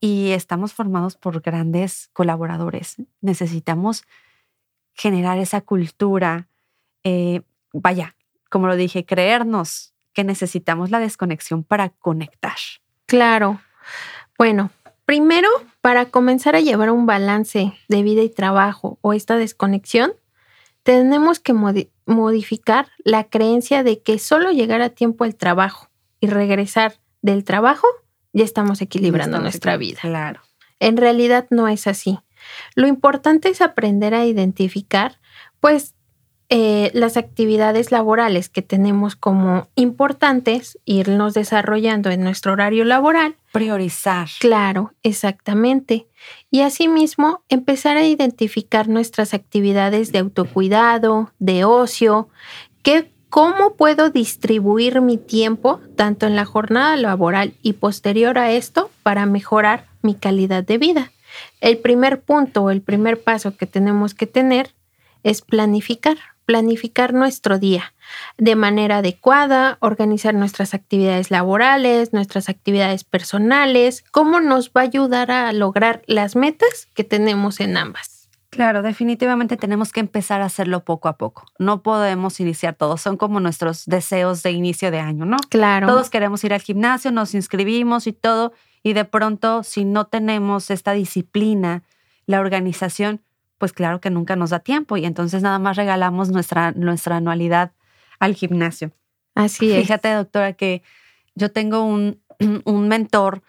y 0.00 0.30
estamos 0.30 0.72
formados 0.72 1.16
por 1.16 1.40
grandes 1.40 2.10
colaboradores. 2.12 2.96
Necesitamos 3.20 4.04
generar 4.94 5.38
esa 5.38 5.60
cultura, 5.60 6.48
eh, 7.04 7.42
vaya, 7.72 8.16
como 8.50 8.66
lo 8.66 8.74
dije, 8.74 9.04
creernos 9.04 9.94
que 10.12 10.24
necesitamos 10.24 10.90
la 10.90 10.98
desconexión 10.98 11.62
para 11.62 11.90
conectar. 11.90 12.56
Claro. 13.06 13.60
Bueno, 14.36 14.70
primero, 15.04 15.48
para 15.80 16.06
comenzar 16.06 16.56
a 16.56 16.60
llevar 16.60 16.90
un 16.90 17.06
balance 17.06 17.72
de 17.88 18.02
vida 18.02 18.22
y 18.22 18.28
trabajo 18.28 18.98
o 19.00 19.12
esta 19.12 19.36
desconexión, 19.36 20.12
tenemos 20.88 21.38
que 21.38 21.52
modificar 21.52 22.88
la 23.04 23.24
creencia 23.24 23.82
de 23.82 24.00
que 24.00 24.18
solo 24.18 24.52
llegar 24.52 24.80
a 24.80 24.88
tiempo 24.88 25.24
al 25.24 25.34
trabajo 25.34 25.90
y 26.18 26.28
regresar 26.28 26.94
del 27.20 27.44
trabajo 27.44 27.86
ya 28.32 28.44
estamos 28.44 28.80
equilibrando 28.80 29.38
nuestra 29.38 29.76
vida. 29.76 29.98
Claro. 30.00 30.40
En 30.80 30.96
realidad 30.96 31.46
no 31.50 31.68
es 31.68 31.86
así. 31.86 32.20
Lo 32.74 32.86
importante 32.86 33.50
es 33.50 33.60
aprender 33.60 34.14
a 34.14 34.24
identificar, 34.24 35.20
pues, 35.60 35.94
eh, 36.50 36.90
las 36.94 37.16
actividades 37.16 37.92
laborales 37.92 38.48
que 38.48 38.62
tenemos 38.62 39.16
como 39.16 39.68
importantes, 39.74 40.78
irnos 40.84 41.34
desarrollando 41.34 42.10
en 42.10 42.22
nuestro 42.22 42.52
horario 42.52 42.84
laboral. 42.84 43.36
Priorizar. 43.52 44.28
Claro, 44.40 44.94
exactamente. 45.02 46.06
Y 46.50 46.60
asimismo, 46.60 47.42
empezar 47.48 47.96
a 47.96 48.06
identificar 48.06 48.88
nuestras 48.88 49.34
actividades 49.34 50.10
de 50.12 50.20
autocuidado, 50.20 51.32
de 51.38 51.64
ocio, 51.64 52.28
qué 52.82 53.10
¿Cómo 53.30 53.74
puedo 53.74 54.08
distribuir 54.08 55.02
mi 55.02 55.18
tiempo 55.18 55.80
tanto 55.96 56.26
en 56.26 56.34
la 56.34 56.46
jornada 56.46 56.96
laboral 56.96 57.52
y 57.60 57.74
posterior 57.74 58.38
a 58.38 58.52
esto 58.52 58.90
para 59.02 59.26
mejorar 59.26 59.86
mi 60.00 60.14
calidad 60.14 60.64
de 60.64 60.78
vida? 60.78 61.12
El 61.60 61.76
primer 61.76 62.22
punto 62.22 62.62
o 62.62 62.70
el 62.70 62.80
primer 62.80 63.22
paso 63.22 63.54
que 63.54 63.66
tenemos 63.66 64.14
que 64.14 64.26
tener 64.26 64.74
es 65.24 65.42
planificar, 65.42 66.16
planificar 66.48 67.12
nuestro 67.12 67.58
día 67.58 67.92
de 68.38 68.56
manera 68.56 68.96
adecuada, 68.98 69.76
organizar 69.82 70.32
nuestras 70.32 70.72
actividades 70.72 71.30
laborales, 71.30 72.14
nuestras 72.14 72.48
actividades 72.48 73.04
personales, 73.04 74.02
cómo 74.12 74.40
nos 74.40 74.70
va 74.70 74.80
a 74.80 74.84
ayudar 74.84 75.30
a 75.30 75.52
lograr 75.52 76.00
las 76.06 76.36
metas 76.36 76.88
que 76.94 77.04
tenemos 77.04 77.60
en 77.60 77.76
ambas. 77.76 78.30
Claro, 78.48 78.80
definitivamente 78.80 79.58
tenemos 79.58 79.92
que 79.92 80.00
empezar 80.00 80.40
a 80.40 80.46
hacerlo 80.46 80.86
poco 80.86 81.08
a 81.08 81.18
poco. 81.18 81.44
No 81.58 81.82
podemos 81.82 82.40
iniciar 82.40 82.74
todos. 82.76 83.02
Son 83.02 83.18
como 83.18 83.40
nuestros 83.40 83.84
deseos 83.84 84.42
de 84.42 84.52
inicio 84.52 84.90
de 84.90 85.00
año, 85.00 85.26
¿no? 85.26 85.36
Claro. 85.50 85.86
Todos 85.86 86.08
queremos 86.08 86.42
ir 86.44 86.54
al 86.54 86.62
gimnasio, 86.62 87.12
nos 87.12 87.34
inscribimos 87.34 88.06
y 88.06 88.14
todo. 88.14 88.54
Y 88.82 88.94
de 88.94 89.04
pronto, 89.04 89.64
si 89.64 89.84
no 89.84 90.06
tenemos 90.06 90.70
esta 90.70 90.92
disciplina, 90.92 91.82
la 92.24 92.40
organización, 92.40 93.20
pues 93.58 93.72
claro 93.72 94.00
que 94.00 94.10
nunca 94.10 94.36
nos 94.36 94.50
da 94.50 94.60
tiempo. 94.60 94.96
Y 94.96 95.04
entonces 95.04 95.42
nada 95.42 95.58
más 95.58 95.76
regalamos 95.76 96.30
nuestra, 96.30 96.72
nuestra 96.72 97.16
anualidad 97.16 97.72
al 98.18 98.34
gimnasio. 98.34 98.92
Así 99.34 99.70
es. 99.72 99.82
Fíjate, 99.82 100.12
doctora, 100.12 100.54
que 100.54 100.82
yo 101.34 101.50
tengo 101.52 101.84
un, 101.84 102.22
un 102.64 102.88
mentor, 102.88 103.42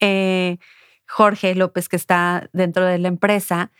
eh, 0.00 0.58
Jorge 1.06 1.54
López, 1.54 1.88
que 1.88 1.96
está 1.96 2.48
dentro 2.52 2.84
de 2.84 2.98
la 2.98 3.08
empresa 3.08 3.70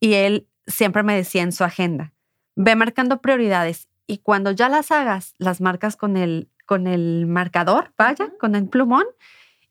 y 0.00 0.14
él 0.14 0.48
siempre 0.66 1.02
me 1.02 1.14
decía 1.14 1.42
en 1.42 1.52
su 1.52 1.64
agenda, 1.64 2.12
ve 2.56 2.76
marcando 2.76 3.20
prioridades 3.20 3.88
y 4.06 4.18
cuando 4.18 4.50
ya 4.50 4.68
las 4.68 4.90
hagas, 4.90 5.34
las 5.38 5.60
marcas 5.60 5.96
con 5.96 6.16
el, 6.16 6.50
con 6.66 6.86
el 6.86 7.26
marcador, 7.26 7.92
vaya, 7.96 8.30
con 8.38 8.54
el 8.54 8.68
plumón, 8.68 9.04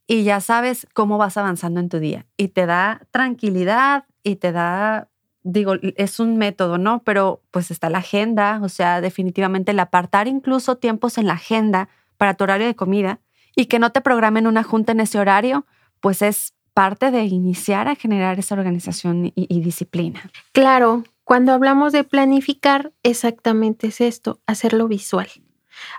y 0.07 0.23
ya 0.23 0.41
sabes 0.41 0.87
cómo 0.93 1.17
vas 1.17 1.37
avanzando 1.37 1.79
en 1.79 1.89
tu 1.89 1.99
día. 1.99 2.25
Y 2.37 2.49
te 2.49 2.65
da 2.65 3.01
tranquilidad 3.11 4.05
y 4.23 4.37
te 4.37 4.51
da, 4.51 5.09
digo, 5.43 5.74
es 5.95 6.19
un 6.19 6.38
método, 6.38 6.77
¿no? 6.77 7.03
Pero 7.03 7.41
pues 7.51 7.71
está 7.71 7.89
la 7.89 8.00
agenda, 8.00 8.60
o 8.63 8.69
sea, 8.69 9.01
definitivamente 9.01 9.71
el 9.71 9.79
apartar 9.79 10.27
incluso 10.27 10.77
tiempos 10.77 11.17
en 11.17 11.27
la 11.27 11.33
agenda 11.33 11.89
para 12.17 12.36
tu 12.36 12.43
horario 12.43 12.67
de 12.67 12.75
comida 12.75 13.19
y 13.55 13.65
que 13.65 13.79
no 13.79 13.91
te 13.91 14.01
programen 14.01 14.48
una 14.48 14.63
junta 14.63 14.91
en 14.91 15.00
ese 15.00 15.19
horario, 15.19 15.65
pues 16.00 16.21
es 16.21 16.53
parte 16.74 17.12
de 17.12 17.24
iniciar 17.24 17.88
a 17.88 17.95
generar 17.95 18.39
esa 18.39 18.55
organización 18.55 19.31
y, 19.36 19.62
disciplina. 19.62 20.31
Claro, 20.53 21.03
cuando 21.24 21.51
hablamos 21.51 21.91
de 21.91 22.03
planificar, 22.03 22.93
exactamente 23.03 23.88
es 23.88 24.01
esto, 24.01 24.39
hacerlo 24.45 24.88
visual 24.88 25.27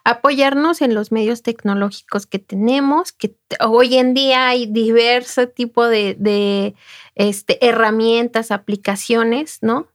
apoyarnos 0.05 0.83
en 0.83 0.95
los 0.95 1.13
medios 1.13 1.43
tecnológicos 1.43 2.27
que 2.27 2.39
tenemos, 2.39 3.13
que 3.13 3.37
hoy 3.61 3.97
en 3.97 4.15
día 4.15 4.49
hay 4.49 4.67
diverso 4.67 5.49
tipo 5.49 5.87
de, 5.87 6.75
este, 7.15 7.65
herramientas, 7.67 8.51
aplicaciones, 8.51 9.59
¿no? 9.63 9.89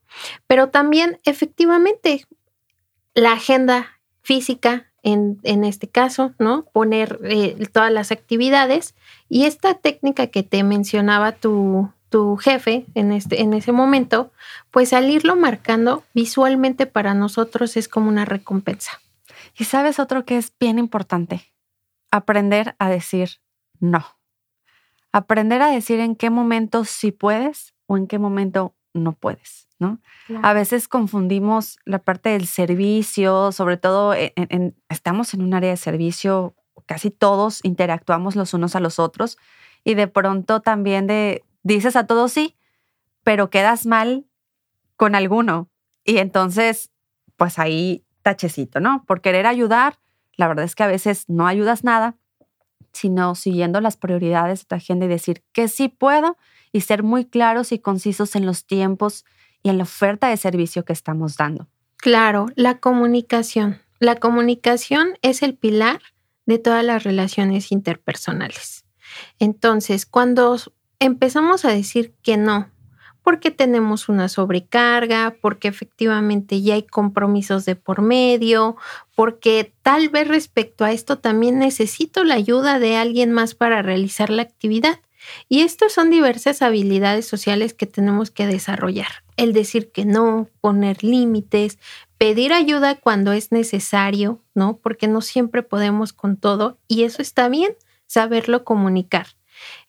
Pero 0.46 0.68
también 0.68 1.20
efectivamente 1.24 2.26
la 3.14 3.32
agenda 3.32 4.00
física 4.22 4.86
en, 5.02 5.38
en 5.42 5.64
este 5.64 5.88
caso, 5.88 6.34
¿no? 6.38 6.64
Poner 6.72 7.20
eh, 7.24 7.56
todas 7.72 7.92
las 7.92 8.12
actividades 8.12 8.94
y 9.28 9.44
esta 9.44 9.74
técnica 9.74 10.26
que 10.28 10.42
te 10.42 10.62
mencionaba 10.62 11.32
tu, 11.32 11.90
tu 12.08 12.36
jefe 12.36 12.86
en, 12.94 13.12
este, 13.12 13.42
en 13.42 13.52
ese 13.52 13.72
momento, 13.72 14.32
pues 14.70 14.92
al 14.92 15.10
irlo 15.10 15.36
marcando 15.36 16.04
visualmente 16.14 16.86
para 16.86 17.14
nosotros 17.14 17.76
es 17.76 17.88
como 17.88 18.08
una 18.08 18.24
recompensa. 18.24 19.00
Y 19.58 19.64
sabes 19.64 19.98
otro 19.98 20.24
que 20.24 20.38
es 20.38 20.52
bien 20.58 20.78
importante, 20.78 21.52
aprender 22.10 22.76
a 22.78 22.88
decir 22.88 23.40
no. 23.80 24.04
Aprender 25.12 25.62
a 25.62 25.68
decir 25.68 26.00
en 26.00 26.14
qué 26.14 26.30
momento 26.30 26.84
sí 26.84 27.12
puedes 27.12 27.74
o 27.86 27.96
en 27.96 28.06
qué 28.06 28.18
momento 28.18 28.76
no 28.94 29.12
puedes. 29.12 29.68
¿no? 29.78 30.00
A 30.42 30.52
veces 30.52 30.88
confundimos 30.88 31.78
la 31.84 32.00
parte 32.00 32.30
del 32.30 32.46
servicio, 32.46 33.52
sobre 33.52 33.76
todo 33.76 34.14
e, 34.14 34.32
en, 34.36 34.76
estamos 34.88 35.34
en 35.34 35.42
un 35.42 35.54
área 35.54 35.70
de 35.70 35.76
servicio, 35.76 36.54
casi 36.86 37.10
todos 37.10 37.60
interactuamos 37.64 38.34
los 38.36 38.54
unos 38.54 38.74
a 38.74 38.80
los 38.80 38.98
otros 38.98 39.38
y 39.84 39.94
de 39.94 40.08
pronto 40.08 40.60
también 40.60 41.06
de, 41.06 41.44
dices 41.62 41.96
a 41.96 42.06
todos 42.06 42.32
sí, 42.32 42.56
pero 43.22 43.50
quedas 43.50 43.86
mal 43.86 44.26
con 44.96 45.14
alguno 45.14 45.68
y 46.04 46.18
entonces 46.18 46.90
pues 47.36 47.58
ahí 47.58 48.04
¿no? 48.80 49.04
Por 49.06 49.20
querer 49.20 49.46
ayudar, 49.46 49.98
la 50.36 50.48
verdad 50.48 50.64
es 50.64 50.74
que 50.74 50.84
a 50.84 50.88
veces 50.88 51.24
no 51.28 51.46
ayudas 51.46 51.84
nada, 51.84 52.16
sino 52.92 53.34
siguiendo 53.34 53.80
las 53.80 53.96
prioridades 53.96 54.60
de 54.60 54.64
tu 54.66 54.74
agenda 54.74 55.06
y 55.06 55.08
decir 55.08 55.44
que 55.52 55.68
sí 55.68 55.88
puedo 55.88 56.36
y 56.72 56.82
ser 56.82 57.02
muy 57.02 57.24
claros 57.24 57.72
y 57.72 57.78
concisos 57.78 58.36
en 58.36 58.46
los 58.46 58.66
tiempos 58.66 59.24
y 59.62 59.70
en 59.70 59.78
la 59.78 59.84
oferta 59.84 60.28
de 60.28 60.36
servicio 60.36 60.84
que 60.84 60.92
estamos 60.92 61.36
dando. 61.36 61.68
Claro, 61.96 62.46
la 62.54 62.78
comunicación. 62.78 63.80
La 63.98 64.16
comunicación 64.16 65.18
es 65.22 65.42
el 65.42 65.54
pilar 65.56 66.00
de 66.46 66.58
todas 66.58 66.84
las 66.84 67.02
relaciones 67.02 67.72
interpersonales. 67.72 68.84
Entonces, 69.38 70.06
cuando 70.06 70.56
empezamos 71.00 71.64
a 71.64 71.70
decir 71.70 72.14
que 72.22 72.36
no, 72.36 72.70
porque 73.28 73.50
tenemos 73.50 74.08
una 74.08 74.26
sobrecarga, 74.30 75.36
porque 75.42 75.68
efectivamente 75.68 76.62
ya 76.62 76.76
hay 76.76 76.82
compromisos 76.82 77.66
de 77.66 77.76
por 77.76 78.00
medio, 78.00 78.78
porque 79.14 79.74
tal 79.82 80.08
vez 80.08 80.26
respecto 80.26 80.82
a 80.82 80.92
esto 80.92 81.18
también 81.18 81.58
necesito 81.58 82.24
la 82.24 82.36
ayuda 82.36 82.78
de 82.78 82.96
alguien 82.96 83.32
más 83.32 83.54
para 83.54 83.82
realizar 83.82 84.30
la 84.30 84.40
actividad. 84.40 85.00
Y 85.46 85.60
estas 85.60 85.92
son 85.92 86.08
diversas 86.08 86.62
habilidades 86.62 87.26
sociales 87.26 87.74
que 87.74 87.84
tenemos 87.84 88.30
que 88.30 88.46
desarrollar. 88.46 89.22
El 89.36 89.52
decir 89.52 89.92
que 89.92 90.06
no, 90.06 90.48
poner 90.62 91.04
límites, 91.04 91.78
pedir 92.16 92.54
ayuda 92.54 92.94
cuando 92.94 93.34
es 93.34 93.52
necesario, 93.52 94.42
¿no? 94.54 94.78
Porque 94.78 95.06
no 95.06 95.20
siempre 95.20 95.62
podemos 95.62 96.14
con 96.14 96.38
todo 96.38 96.78
y 96.88 97.02
eso 97.02 97.20
está 97.20 97.50
bien, 97.50 97.76
saberlo 98.06 98.64
comunicar. 98.64 99.26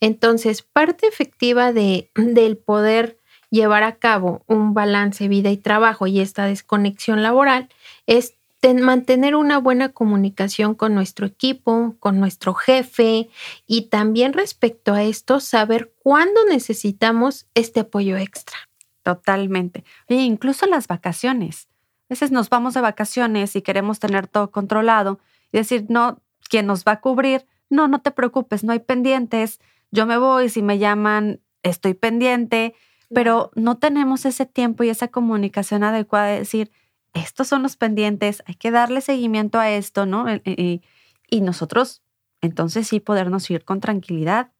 Entonces, 0.01 0.61
parte 0.61 1.07
efectiva 1.07 1.71
de, 1.71 2.11
del 2.15 2.57
poder 2.57 3.18
llevar 3.49 3.83
a 3.83 3.95
cabo 3.95 4.43
un 4.47 4.73
balance 4.73 5.27
vida 5.27 5.49
y 5.49 5.57
trabajo 5.57 6.07
y 6.07 6.19
esta 6.19 6.45
desconexión 6.45 7.23
laboral 7.23 7.69
es 8.05 8.35
mantener 8.81 9.35
una 9.35 9.57
buena 9.57 9.89
comunicación 9.89 10.75
con 10.75 10.93
nuestro 10.93 11.25
equipo, 11.25 11.95
con 11.99 12.19
nuestro 12.19 12.53
jefe 12.53 13.29
y 13.65 13.83
también 13.83 14.33
respecto 14.33 14.93
a 14.93 15.03
esto, 15.03 15.39
saber 15.39 15.93
cuándo 15.99 16.45
necesitamos 16.45 17.47
este 17.55 17.81
apoyo 17.81 18.17
extra. 18.17 18.57
Totalmente. 19.03 19.85
Incluso 20.09 20.65
las 20.65 20.87
vacaciones. 20.87 21.67
A 22.09 22.09
veces 22.09 22.31
nos 22.31 22.49
vamos 22.49 22.73
de 22.73 22.81
vacaciones 22.81 23.55
y 23.55 23.61
queremos 23.61 23.99
tener 23.99 24.27
todo 24.27 24.51
controlado 24.51 25.19
y 25.51 25.57
decir, 25.57 25.85
no, 25.87 26.21
¿quién 26.49 26.65
nos 26.65 26.83
va 26.83 26.93
a 26.93 27.01
cubrir? 27.01 27.45
No, 27.69 27.87
no 27.87 28.01
te 28.01 28.11
preocupes, 28.11 28.63
no 28.63 28.73
hay 28.73 28.79
pendientes. 28.79 29.59
Yo 29.91 30.05
me 30.05 30.17
voy, 30.17 30.49
si 30.49 30.61
me 30.61 30.79
llaman, 30.79 31.39
estoy 31.63 31.93
pendiente 31.93 32.75
pero 33.13 33.51
no 33.55 33.77
tenemos 33.77 34.25
ese 34.25 34.45
tiempo 34.45 34.83
y 34.83 34.89
esa 34.89 35.07
comunicación 35.07 35.83
adecuada 35.83 36.27
de 36.27 36.39
decir, 36.39 36.71
estos 37.13 37.47
son 37.47 37.63
los 37.63 37.75
pendientes, 37.75 38.43
hay 38.45 38.55
que 38.55 38.71
darle 38.71 39.01
seguimiento 39.01 39.59
a 39.59 39.71
esto, 39.71 40.05
¿no? 40.05 40.29
E, 40.29 40.41
e, 40.45 40.81
y, 41.29 41.41
nosotros, 41.41 42.01
entonces 42.41 42.87
sí, 42.87 42.99
podernos 42.99 43.49
ir 43.49 43.65
con 43.65 43.79
tranquilidad 43.79 44.51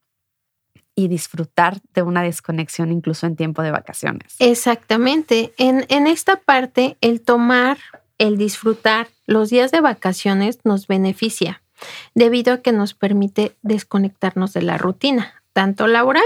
y 0.96 1.08
disfrutar 1.08 1.80
de 1.94 2.02
una 2.02 2.24
desconexión 2.24 2.92
incluso 2.92 3.26
en 3.26 3.36
tiempo 3.36 3.62
de 3.62 3.72
vacaciones. 3.72 4.36
Exactamente. 4.40 5.54
En, 5.58 5.86
en 5.90 6.08
esta 6.08 6.38
parte, 6.38 6.98
el 7.02 7.22
tomar, 7.22 7.78
el 8.18 8.38
disfrutar 8.38 9.08
los 9.26 9.50
días 9.50 9.72
de 9.72 9.82
vacaciones 9.82 10.60
nos 10.64 10.88
beneficia 10.88 11.62
debido 12.16 12.54
a 12.54 12.58
que 12.62 12.72
nos 12.72 12.94
permite 12.94 13.56
desconectarnos 13.62 14.54
de 14.54 14.64
la 14.64 14.78
rutina, 14.78 15.42
tanto 15.54 15.88
laboral 15.88 16.24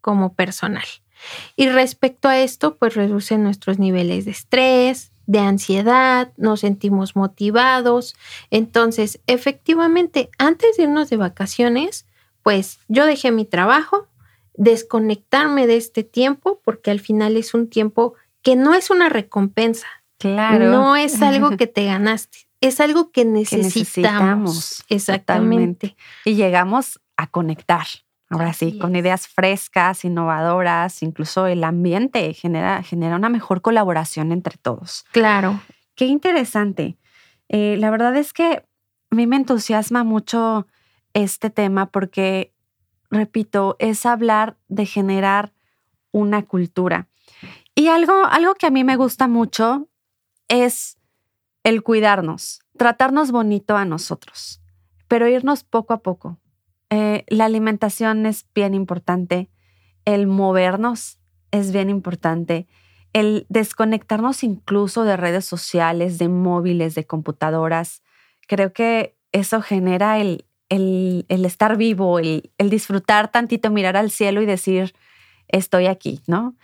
como 0.00 0.34
personal. 0.34 0.84
Y 1.56 1.68
respecto 1.68 2.28
a 2.28 2.38
esto, 2.38 2.76
pues 2.76 2.94
reduce 2.94 3.38
nuestros 3.38 3.78
niveles 3.78 4.24
de 4.24 4.30
estrés, 4.30 5.12
de 5.26 5.38
ansiedad, 5.38 6.32
nos 6.36 6.60
sentimos 6.60 7.14
motivados. 7.14 8.16
Entonces, 8.50 9.20
efectivamente, 9.26 10.30
antes 10.38 10.76
de 10.76 10.84
irnos 10.84 11.08
de 11.08 11.16
vacaciones, 11.16 12.06
pues 12.42 12.80
yo 12.88 13.06
dejé 13.06 13.30
mi 13.30 13.44
trabajo, 13.44 14.08
desconectarme 14.54 15.66
de 15.68 15.76
este 15.76 16.02
tiempo, 16.02 16.60
porque 16.64 16.90
al 16.90 16.98
final 16.98 17.36
es 17.36 17.54
un 17.54 17.68
tiempo 17.68 18.14
que 18.42 18.56
no 18.56 18.74
es 18.74 18.90
una 18.90 19.08
recompensa. 19.08 19.86
Claro. 20.18 20.70
No 20.70 20.96
es 20.96 21.22
algo 21.22 21.56
que 21.56 21.66
te 21.66 21.84
ganaste, 21.84 22.48
es 22.60 22.80
algo 22.80 23.12
que 23.12 23.24
necesitamos. 23.24 24.84
Exactamente. 24.88 25.96
Y 26.24 26.34
llegamos 26.34 27.00
a 27.16 27.28
conectar. 27.28 27.86
Ahora 28.30 28.52
sí, 28.52 28.78
con 28.78 28.94
ideas 28.94 29.26
frescas, 29.26 30.04
innovadoras, 30.04 31.02
incluso 31.02 31.48
el 31.48 31.64
ambiente 31.64 32.32
genera, 32.32 32.80
genera 32.84 33.16
una 33.16 33.28
mejor 33.28 33.60
colaboración 33.60 34.30
entre 34.30 34.56
todos. 34.56 35.04
Claro. 35.10 35.60
Qué 35.96 36.06
interesante. 36.06 36.96
Eh, 37.48 37.76
la 37.78 37.90
verdad 37.90 38.16
es 38.16 38.32
que 38.32 38.64
a 39.10 39.14
mí 39.16 39.26
me 39.26 39.34
entusiasma 39.34 40.04
mucho 40.04 40.68
este 41.12 41.50
tema 41.50 41.86
porque, 41.86 42.54
repito, 43.10 43.74
es 43.80 44.06
hablar 44.06 44.56
de 44.68 44.86
generar 44.86 45.52
una 46.12 46.44
cultura. 46.44 47.08
Y 47.74 47.88
algo, 47.88 48.26
algo 48.26 48.54
que 48.54 48.66
a 48.66 48.70
mí 48.70 48.84
me 48.84 48.94
gusta 48.94 49.26
mucho 49.26 49.88
es 50.46 50.98
el 51.64 51.82
cuidarnos, 51.82 52.60
tratarnos 52.76 53.32
bonito 53.32 53.76
a 53.76 53.84
nosotros, 53.84 54.60
pero 55.08 55.26
irnos 55.26 55.64
poco 55.64 55.94
a 55.94 56.02
poco, 56.02 56.38
eh, 56.90 57.24
la 57.28 57.44
alimentación 57.44 58.26
es 58.26 58.46
bien 58.54 58.74
importante, 58.74 59.48
el 60.04 60.26
movernos 60.26 61.18
es 61.52 61.72
bien 61.72 61.88
importante, 61.88 62.66
el 63.12 63.46
desconectarnos 63.48 64.42
incluso 64.44 65.04
de 65.04 65.16
redes 65.16 65.44
sociales, 65.44 66.18
de 66.18 66.28
móviles, 66.28 66.94
de 66.94 67.06
computadoras. 67.06 68.02
Creo 68.46 68.72
que 68.72 69.16
eso 69.32 69.62
genera 69.62 70.18
el, 70.18 70.44
el, 70.68 71.24
estar 71.28 71.76
vivo, 71.76 72.18
el, 72.18 72.50
disfrutar 72.58 73.30
tantito, 73.30 73.70
mirar 73.70 73.96
al 73.96 74.10
cielo 74.10 74.42
y 74.42 74.46
decir, 74.46 74.94
estoy 75.48 75.86
aquí, 75.86 76.20
¿no? 76.26 76.54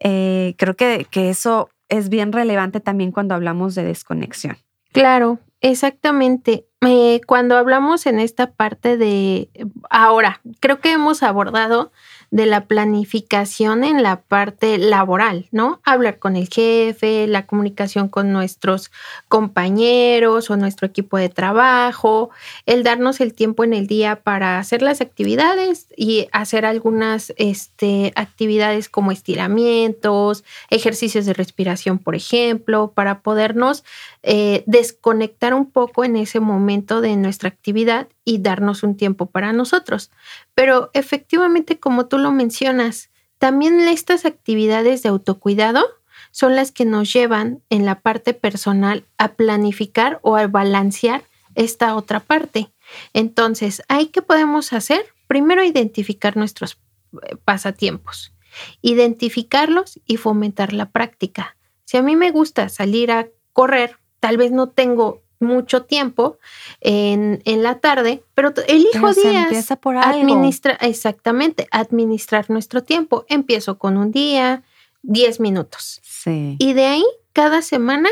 Eh, 0.00 0.54
creo 0.58 0.76
que, 0.76 1.06
que 1.10 1.30
eso 1.30 1.70
es 1.88 2.08
bien 2.08 2.32
relevante 2.32 2.80
también 2.80 3.12
cuando 3.12 3.34
hablamos 3.34 3.74
de 3.74 3.84
desconexión. 3.84 4.58
Claro, 4.92 5.38
exactamente. 5.60 6.67
Eh, 6.80 7.20
cuando 7.26 7.56
hablamos 7.56 8.06
en 8.06 8.20
esta 8.20 8.52
parte 8.52 8.96
de 8.96 9.50
ahora, 9.90 10.40
creo 10.60 10.80
que 10.80 10.92
hemos 10.92 11.24
abordado 11.24 11.90
de 12.30 12.46
la 12.46 12.66
planificación 12.66 13.84
en 13.84 14.02
la 14.02 14.20
parte 14.20 14.76
laboral, 14.78 15.48
¿no? 15.50 15.80
Hablar 15.82 16.18
con 16.18 16.36
el 16.36 16.48
jefe, 16.48 17.26
la 17.26 17.46
comunicación 17.46 18.08
con 18.08 18.32
nuestros 18.32 18.92
compañeros 19.28 20.50
o 20.50 20.56
nuestro 20.56 20.86
equipo 20.86 21.16
de 21.16 21.30
trabajo, 21.30 22.30
el 22.66 22.82
darnos 22.82 23.20
el 23.20 23.34
tiempo 23.34 23.64
en 23.64 23.72
el 23.72 23.86
día 23.86 24.16
para 24.22 24.58
hacer 24.58 24.82
las 24.82 25.00
actividades 25.00 25.86
y 25.96 26.28
hacer 26.32 26.66
algunas 26.66 27.32
este, 27.38 28.12
actividades 28.14 28.88
como 28.88 29.10
estiramientos, 29.10 30.44
ejercicios 30.70 31.24
de 31.24 31.32
respiración, 31.32 31.98
por 31.98 32.14
ejemplo, 32.14 32.92
para 32.94 33.20
podernos 33.20 33.84
eh, 34.30 34.62
desconectar 34.66 35.54
un 35.54 35.70
poco 35.70 36.04
en 36.04 36.14
ese 36.14 36.38
momento 36.38 37.00
de 37.00 37.16
nuestra 37.16 37.48
actividad 37.48 38.08
y 38.26 38.42
darnos 38.42 38.82
un 38.82 38.94
tiempo 38.94 39.24
para 39.24 39.54
nosotros. 39.54 40.10
Pero 40.54 40.90
efectivamente, 40.92 41.80
como 41.80 42.08
tú 42.08 42.18
lo 42.18 42.30
mencionas, 42.30 43.08
también 43.38 43.80
estas 43.80 44.26
actividades 44.26 45.02
de 45.02 45.08
autocuidado 45.08 45.82
son 46.30 46.56
las 46.56 46.72
que 46.72 46.84
nos 46.84 47.10
llevan 47.10 47.62
en 47.70 47.86
la 47.86 48.00
parte 48.00 48.34
personal 48.34 49.06
a 49.16 49.32
planificar 49.32 50.20
o 50.20 50.36
a 50.36 50.46
balancear 50.46 51.24
esta 51.54 51.96
otra 51.96 52.20
parte. 52.20 52.70
Entonces, 53.14 53.80
¿hay 53.88 54.08
qué 54.08 54.20
podemos 54.20 54.74
hacer? 54.74 55.06
Primero, 55.26 55.64
identificar 55.64 56.36
nuestros 56.36 56.78
eh, 57.22 57.36
pasatiempos, 57.46 58.34
identificarlos 58.82 60.00
y 60.04 60.18
fomentar 60.18 60.74
la 60.74 60.90
práctica. 60.90 61.56
Si 61.86 61.96
a 61.96 62.02
mí 62.02 62.14
me 62.14 62.30
gusta 62.30 62.68
salir 62.68 63.10
a 63.10 63.28
correr, 63.54 63.96
tal 64.20 64.36
vez 64.36 64.50
no 64.50 64.68
tengo 64.68 65.22
mucho 65.40 65.84
tiempo 65.84 66.38
en, 66.80 67.40
la 67.44 67.78
tarde, 67.78 68.22
pero 68.34 68.52
elijo 68.66 69.12
días. 69.12 69.44
Empieza 69.44 69.76
por 69.76 69.96
Administra, 69.96 70.74
exactamente, 70.80 71.68
administrar 71.70 72.50
nuestro 72.50 72.82
tiempo. 72.82 73.24
Empiezo 73.28 73.78
con 73.78 73.96
un 73.96 74.10
día, 74.10 74.62
10 75.02 75.40
minutos. 75.40 76.00
Sí. 76.02 76.56
Y 76.58 76.72
de 76.72 76.86
ahí, 76.86 77.04
cada 77.32 77.62
semana, 77.62 78.08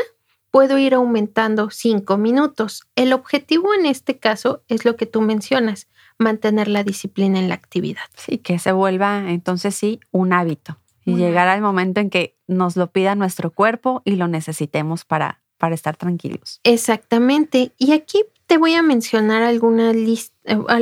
puedo 0.51 0.77
ir 0.77 0.93
aumentando 0.93 1.69
5 1.69 2.17
minutos. 2.17 2.83
El 2.95 3.13
objetivo 3.13 3.73
en 3.73 3.85
este 3.85 4.17
caso 4.17 4.63
es 4.67 4.85
lo 4.85 4.95
que 4.95 5.05
tú 5.05 5.21
mencionas, 5.21 5.87
mantener 6.17 6.67
la 6.67 6.83
disciplina 6.83 7.39
en 7.39 7.49
la 7.49 7.55
actividad. 7.55 8.05
Sí, 8.15 8.37
que 8.37 8.57
se 8.59 8.71
vuelva 8.71 9.29
entonces 9.29 9.75
sí 9.75 9.99
un 10.11 10.33
hábito 10.33 10.79
y 11.05 11.15
llegar 11.15 11.47
al 11.47 11.61
momento 11.61 12.01
en 12.01 12.09
que 12.09 12.35
nos 12.47 12.75
lo 12.75 12.91
pida 12.91 13.15
nuestro 13.15 13.51
cuerpo 13.51 14.01
y 14.03 14.17
lo 14.17 14.27
necesitemos 14.27 15.05
para 15.05 15.41
para 15.57 15.75
estar 15.75 15.95
tranquilos. 15.97 16.59
Exactamente. 16.63 17.71
Y 17.77 17.91
aquí 17.91 18.23
te 18.47 18.57
voy 18.57 18.75
a 18.75 18.81
mencionar 18.81 19.43
alguna 19.43 19.91
lista, 19.91 20.33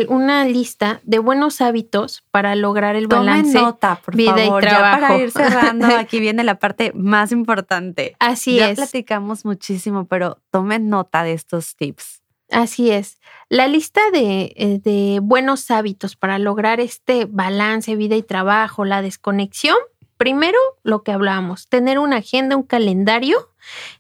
una 0.08 0.46
lista 0.46 1.02
de 1.04 1.18
buenos 1.18 1.62
hábitos 1.62 2.24
para 2.30 2.56
lograr 2.56 2.96
el 2.96 3.08
balance. 3.08 3.54
Tomen 3.54 3.66
nota, 3.66 4.00
por 4.06 4.16
vida 4.16 4.38
favor. 4.38 4.64
y 4.64 4.68
trabajo. 4.68 5.02
Ya 5.02 5.08
para 5.08 5.18
ir 5.18 5.32
cerrando, 5.32 5.88
aquí 5.98 6.20
viene 6.20 6.44
la 6.44 6.60
parte 6.60 6.92
más 6.94 7.32
importante. 7.32 8.16
Así 8.20 8.58
ya 8.58 8.70
es. 8.70 8.76
platicamos 8.76 9.46
muchísimo, 9.46 10.06
pero 10.06 10.38
tomen 10.52 10.90
nota 10.90 11.24
de 11.24 11.34
estos 11.34 11.76
tips. 11.76 12.22
Así 12.52 12.92
es. 12.92 13.20
La 13.50 13.68
lista 13.68 14.02
de, 14.12 14.54
eh, 14.56 14.80
de 14.84 15.20
buenos 15.22 15.72
hábitos 15.72 16.16
para 16.16 16.38
lograr 16.38 16.80
este 16.80 17.26
balance, 17.26 17.96
vida 17.96 18.16
y 18.16 18.22
trabajo, 18.22 18.86
la 18.86 19.02
desconexión. 19.02 19.78
Primero, 20.26 20.58
lo 20.82 21.04
que 21.04 21.12
hablábamos, 21.12 21.68
tener 21.68 22.00
una 22.00 22.16
agenda, 22.16 22.56
un 22.56 22.64
calendario 22.64 23.52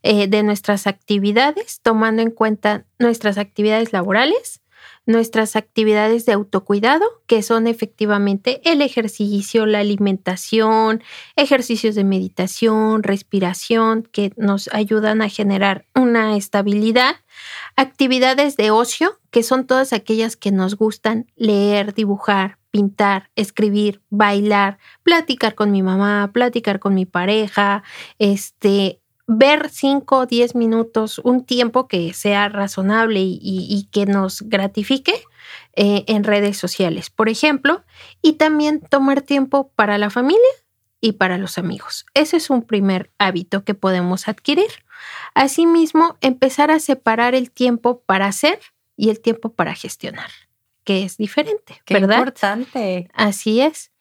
eh, 0.01 0.27
de 0.27 0.41
nuestras 0.41 0.87
actividades, 0.87 1.81
tomando 1.83 2.23
en 2.23 2.31
cuenta 2.31 2.83
nuestras 2.97 3.37
actividades 3.37 3.93
laborales, 3.93 4.63
nuestras 5.05 5.55
actividades 5.55 6.25
de 6.25 6.31
autocuidado, 6.31 7.05
que 7.27 7.43
son 7.43 7.67
efectivamente 7.67 8.59
el 8.63 8.81
ejercicio, 8.81 9.67
la 9.67 9.81
alimentación, 9.81 11.03
ejercicios 11.35 11.93
de 11.93 12.05
meditación, 12.05 13.03
respiración, 13.03 14.09
que 14.11 14.33
nos 14.35 14.67
ayudan 14.73 15.21
a 15.21 15.29
generar 15.29 15.85
una 15.93 16.35
estabilidad, 16.37 17.17
actividades 17.75 18.57
de 18.57 18.71
ocio, 18.71 19.19
que 19.29 19.43
son 19.43 19.67
todas 19.67 19.93
aquellas 19.93 20.37
que 20.37 20.51
nos 20.51 20.75
gustan 20.75 21.27
leer, 21.35 21.93
dibujar, 21.93 22.57
pintar, 22.75 23.29
escribir, 23.37 24.01
bailar, 24.09 24.79
platicar 25.01 25.55
con 25.55 25.71
mi 25.71 25.81
mamá, 25.81 26.31
platicar 26.33 26.81
con 26.81 26.93
mi 26.93 27.05
pareja, 27.05 27.83
este, 28.19 28.99
ver 29.27 29.69
5 29.69 30.17
o 30.17 30.25
10 30.25 30.55
minutos, 30.55 31.19
un 31.19 31.45
tiempo 31.45 31.87
que 31.87 32.11
sea 32.11 32.49
razonable 32.49 33.21
y, 33.23 33.87
que 33.93 34.05
nos 34.05 34.41
gratifique 34.41 35.13
eh, 35.77 36.03
en 36.07 36.25
redes 36.25 36.57
sociales, 36.57 37.09
por 37.09 37.29
ejemplo, 37.29 37.85
y 38.21 38.33
también 38.33 38.81
tomar 38.81 39.21
tiempo 39.21 39.71
para 39.77 39.97
la 39.97 40.09
familia 40.09 40.41
y 40.99 41.13
para 41.13 41.37
los 41.37 41.57
amigos. 41.57 42.05
Ese 42.13 42.35
es 42.35 42.49
un 42.49 42.61
primer 42.61 43.09
hábito 43.19 43.63
que 43.63 43.73
podemos 43.73 44.27
adquirir. 44.27 44.83
Asimismo, 45.33 46.17
empezar 46.19 46.71
a 46.71 46.81
separar 46.81 47.35
el 47.35 47.51
tiempo 47.51 48.01
para 48.05 48.25
hacer 48.25 48.59
y 48.97 49.11
el 49.11 49.21
tiempo 49.21 49.53
para 49.53 49.75
gestionar 49.75 50.29
que 50.85 51.03
es 51.03 51.17
diferente, 51.17 51.81
Qué 51.83 51.95
¿verdad? 51.95 52.19
importante. 52.19 53.09
Así 53.13 53.59
es. 53.59 53.91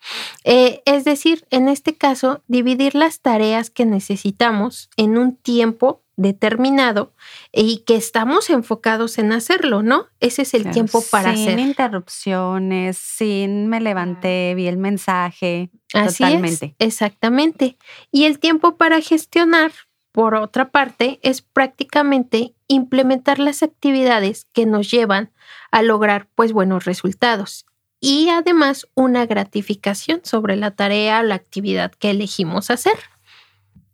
Eh, 0.44 0.83
es 0.85 1.05
decir, 1.05 1.44
en 1.51 1.68
este 1.68 1.97
caso, 1.97 2.42
dividir 2.47 2.94
las 2.94 3.20
tareas 3.20 3.70
que 3.70 3.85
necesitamos 3.87 4.90
en 4.97 5.18
un 5.18 5.37
tiempo 5.37 6.03
determinado 6.16 7.12
y 7.53 7.79
que 7.79 7.97
estamos 7.97 8.49
enfocados 8.49 9.18
en 9.18 9.33
hacerlo, 9.33 9.83
¿no? 9.83 10.07
Ese 10.20 10.42
es 10.42 10.55
el 10.55 10.62
Claro, 10.62 10.75
tiempo 10.75 11.03
para 11.11 11.35
sin 11.35 11.49
hacer. 11.49 11.59
interrupciones, 11.59 12.97
sin 12.99 13.66
me 13.68 13.81
levanté, 13.81 14.55
vi 14.55 14.66
el 14.68 14.77
mensaje. 14.77 15.70
Así 15.92 16.23
totalmente. 16.25 16.77
es, 16.79 16.87
exactamente. 16.87 17.79
Y 18.12 18.25
el 18.27 18.38
tiempo 18.38 18.77
para 18.77 19.01
gestionar, 19.01 19.73
por 20.14 20.37
otra 20.37 20.70
parte, 20.70 21.18
es 21.24 21.42
prácticamente 21.42 22.55
implementar 22.68 23.40
las 23.40 23.64
actividades 23.64 24.46
que 24.53 24.64
nos 24.64 24.88
llevan 24.88 25.33
a 25.72 25.83
lograr 25.83 26.29
pues 26.37 26.53
buenos 26.53 26.85
resultados 26.85 27.66
y 27.98 28.29
además 28.29 28.87
una 28.94 29.27
gratificación 29.27 30.20
sobre 30.22 30.55
la 30.55 30.70
tarea 30.70 31.18
o 31.18 31.24
la 31.24 31.35
actividad 31.35 31.90
que 31.90 32.11
elegimos 32.11 32.70
hacer. 32.70 32.96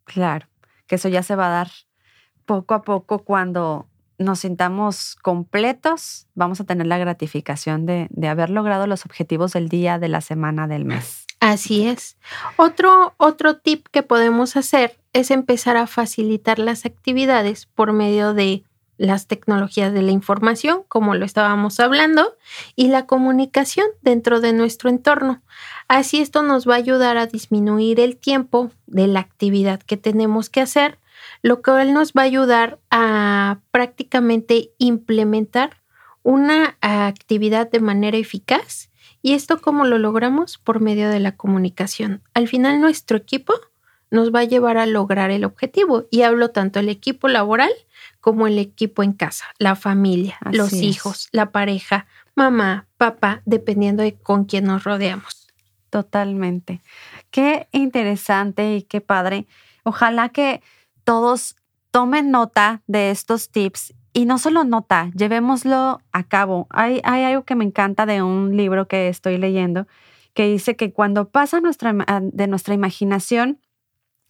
Claro, 0.04 0.46
que 0.86 0.96
eso 0.96 1.08
ya 1.08 1.22
se 1.22 1.36
va 1.36 1.46
a 1.46 1.50
dar 1.50 1.70
poco 2.44 2.74
a 2.74 2.82
poco 2.82 3.20
cuando 3.20 3.88
nos 4.18 4.40
sintamos 4.40 5.16
completos, 5.22 6.26
vamos 6.34 6.60
a 6.60 6.64
tener 6.64 6.86
la 6.86 6.98
gratificación 6.98 7.86
de, 7.86 8.08
de 8.10 8.28
haber 8.28 8.50
logrado 8.50 8.86
los 8.86 9.06
objetivos 9.06 9.54
del 9.54 9.70
día, 9.70 9.98
de 9.98 10.08
la 10.08 10.20
semana, 10.20 10.68
del 10.68 10.84
mes. 10.84 11.24
Así 11.40 11.88
es. 11.88 12.18
Otro, 12.58 13.14
otro 13.16 13.56
tip 13.56 13.86
que 13.90 14.02
podemos 14.02 14.58
hacer 14.58 14.99
es 15.12 15.30
empezar 15.30 15.76
a 15.76 15.86
facilitar 15.86 16.58
las 16.58 16.86
actividades 16.86 17.66
por 17.66 17.92
medio 17.92 18.34
de 18.34 18.64
las 18.96 19.26
tecnologías 19.26 19.94
de 19.94 20.02
la 20.02 20.10
información, 20.10 20.82
como 20.86 21.14
lo 21.14 21.24
estábamos 21.24 21.80
hablando, 21.80 22.36
y 22.76 22.88
la 22.88 23.06
comunicación 23.06 23.86
dentro 24.02 24.40
de 24.40 24.52
nuestro 24.52 24.90
entorno. 24.90 25.42
Así 25.88 26.20
esto 26.20 26.42
nos 26.42 26.68
va 26.68 26.74
a 26.74 26.78
ayudar 26.78 27.16
a 27.16 27.26
disminuir 27.26 27.98
el 27.98 28.18
tiempo 28.18 28.70
de 28.86 29.06
la 29.06 29.20
actividad 29.20 29.80
que 29.80 29.96
tenemos 29.96 30.50
que 30.50 30.60
hacer, 30.60 30.98
lo 31.42 31.62
que 31.62 31.72
nos 31.86 32.12
va 32.12 32.22
a 32.22 32.26
ayudar 32.26 32.78
a 32.90 33.60
prácticamente 33.70 34.72
implementar 34.76 35.78
una 36.22 36.76
actividad 36.82 37.70
de 37.70 37.80
manera 37.80 38.18
eficaz. 38.18 38.90
¿Y 39.22 39.32
esto 39.32 39.62
cómo 39.62 39.86
lo 39.86 39.98
logramos? 39.98 40.58
Por 40.58 40.80
medio 40.80 41.08
de 41.08 41.20
la 41.20 41.36
comunicación. 41.36 42.22
Al 42.34 42.48
final 42.48 42.80
nuestro 42.80 43.16
equipo 43.16 43.54
nos 44.10 44.32
va 44.34 44.40
a 44.40 44.44
llevar 44.44 44.76
a 44.76 44.86
lograr 44.86 45.30
el 45.30 45.44
objetivo. 45.44 46.06
Y 46.10 46.22
hablo 46.22 46.50
tanto 46.50 46.80
el 46.80 46.88
equipo 46.88 47.28
laboral 47.28 47.70
como 48.20 48.46
el 48.46 48.58
equipo 48.58 49.02
en 49.02 49.12
casa, 49.12 49.46
la 49.58 49.76
familia, 49.76 50.36
Así 50.40 50.56
los 50.56 50.72
es. 50.72 50.82
hijos, 50.82 51.28
la 51.32 51.52
pareja, 51.52 52.06
mamá, 52.34 52.86
papá, 52.96 53.42
dependiendo 53.46 54.02
de 54.02 54.14
con 54.14 54.44
quién 54.44 54.64
nos 54.64 54.84
rodeamos. 54.84 55.48
Totalmente. 55.90 56.82
Qué 57.30 57.68
interesante 57.72 58.76
y 58.76 58.82
qué 58.82 59.00
padre. 59.00 59.46
Ojalá 59.84 60.28
que 60.28 60.62
todos 61.04 61.56
tomen 61.90 62.30
nota 62.30 62.82
de 62.86 63.10
estos 63.10 63.50
tips 63.50 63.94
y 64.12 64.24
no 64.26 64.38
solo 64.38 64.64
nota, 64.64 65.10
llevémoslo 65.14 66.00
a 66.12 66.22
cabo. 66.24 66.66
Hay, 66.70 67.00
hay 67.04 67.24
algo 67.24 67.44
que 67.44 67.54
me 67.54 67.64
encanta 67.64 68.06
de 68.06 68.22
un 68.22 68.56
libro 68.56 68.86
que 68.86 69.08
estoy 69.08 69.38
leyendo 69.38 69.86
que 70.34 70.46
dice 70.46 70.76
que 70.76 70.92
cuando 70.92 71.28
pasa 71.28 71.60
nuestra, 71.60 71.92
de 72.22 72.46
nuestra 72.46 72.74
imaginación 72.74 73.58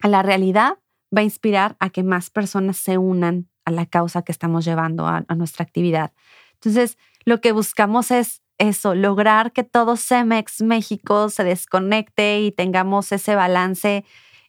la 0.09 0.23
realidad, 0.23 0.79
va 1.17 1.21
a 1.21 1.25
inspirar 1.25 1.77
a 1.81 1.91
que 1.91 2.03
más 2.03 2.31
personas 2.31 2.77
se 2.77 2.99
unan 2.99 3.49
a 3.65 3.71
la 3.71 3.87
causa 3.87 4.23
que 4.23 4.33
estamos 4.33 4.65
llevando 4.65 5.07
a, 5.07 5.25
a 5.27 5.35
nuestra 5.35 5.65
actividad. 5.65 6.13
Entonces, 6.55 6.99
lo 7.25 7.41
que 7.41 7.53
buscamos 7.53 8.11
es 8.11 8.43
eso, 8.61 8.95
lograr 8.95 9.53
que 9.53 9.65
todo 9.65 9.97
Cemex 9.97 10.61
México 10.61 11.31
se 11.31 11.45
desconecte 11.45 12.41
y 12.41 12.53
tengamos 12.53 13.11
ese 13.11 13.35
balance 13.35 14.05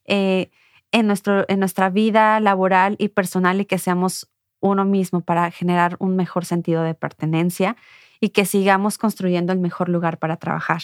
eh, 0.06 0.52
en, 0.92 1.08
nuestro, 1.08 1.46
en 1.48 1.60
nuestra 1.60 1.90
vida 1.90 2.40
laboral 2.42 2.98
y 3.00 3.08
personal 3.08 3.62
y 3.62 3.66
que 3.66 3.78
seamos 3.78 4.30
uno 4.60 4.84
mismo 4.84 5.22
para 5.22 5.50
generar 5.50 5.96
un 6.00 6.18
mejor 6.18 6.44
sentido 6.44 6.84
de 6.84 6.94
pertenencia 6.94 7.78
y 8.20 8.30
que 8.30 8.46
sigamos 8.46 8.98
construyendo 8.98 9.54
el 9.54 9.60
mejor 9.60 9.88
lugar 9.88 10.20
para 10.20 10.36
trabajar. 10.36 10.84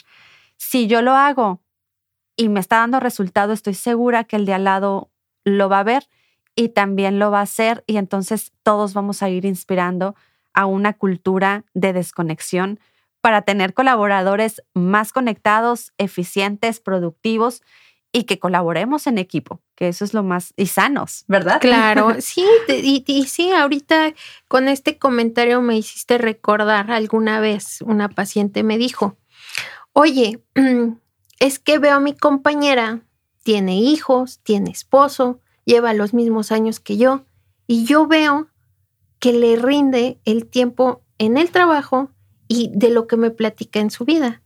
Si 0.55 0.87
yo 0.87 1.01
lo 1.01 1.11
hago 1.11 1.61
y 2.37 2.49
me 2.49 2.59
está 2.59 2.77
dando 2.77 2.99
resultado, 2.99 3.51
estoy 3.51 3.73
segura 3.73 4.23
que 4.23 4.37
el 4.37 4.45
de 4.45 4.53
al 4.53 4.63
lado 4.63 5.09
lo 5.43 5.67
va 5.67 5.79
a 5.79 5.83
ver 5.83 6.07
y 6.55 6.69
también 6.69 7.19
lo 7.19 7.31
va 7.31 7.39
a 7.39 7.43
hacer 7.43 7.83
y 7.87 7.97
entonces 7.97 8.53
todos 8.63 8.93
vamos 8.93 9.21
a 9.21 9.29
ir 9.29 9.43
inspirando 9.43 10.15
a 10.53 10.65
una 10.65 10.93
cultura 10.93 11.65
de 11.73 11.93
desconexión 11.93 12.79
para 13.21 13.41
tener 13.41 13.73
colaboradores 13.73 14.63
más 14.73 15.11
conectados, 15.11 15.93
eficientes, 15.97 16.79
productivos 16.79 17.61
y 18.11 18.23
que 18.23 18.39
colaboremos 18.39 19.05
en 19.07 19.17
equipo, 19.17 19.61
que 19.75 19.89
eso 19.89 20.05
es 20.05 20.13
lo 20.13 20.23
más 20.23 20.53
y 20.55 20.67
sanos, 20.67 21.25
¿verdad? 21.27 21.59
Claro, 21.59 22.15
sí, 22.19 22.45
y 22.67 23.25
sí, 23.25 23.51
ahorita 23.51 24.13
con 24.47 24.67
este 24.67 24.97
comentario 24.97 25.61
me 25.61 25.77
hiciste 25.77 26.17
recordar 26.17 26.91
alguna 26.91 27.39
vez 27.39 27.81
una 27.81 28.09
paciente 28.09 28.63
me 28.63 28.77
dijo, 28.77 29.17
oye, 29.93 30.41
es 31.39 31.59
que 31.59 31.79
veo 31.79 31.95
a 31.95 31.99
mi 31.99 32.15
compañera, 32.15 33.01
tiene 33.43 33.79
hijos, 33.79 34.39
tiene 34.43 34.71
esposo, 34.71 35.39
lleva 35.65 35.93
los 35.93 36.13
mismos 36.13 36.51
años 36.51 36.79
que 36.79 36.97
yo, 36.97 37.25
y 37.67 37.85
yo 37.85 38.07
veo 38.07 38.47
que 39.19 39.33
le 39.33 39.55
rinde 39.55 40.19
el 40.25 40.45
tiempo 40.45 41.01
en 41.17 41.37
el 41.37 41.51
trabajo 41.51 42.11
y 42.47 42.71
de 42.73 42.89
lo 42.89 43.07
que 43.07 43.17
me 43.17 43.31
platica 43.31 43.79
en 43.79 43.91
su 43.91 44.05
vida. 44.05 44.41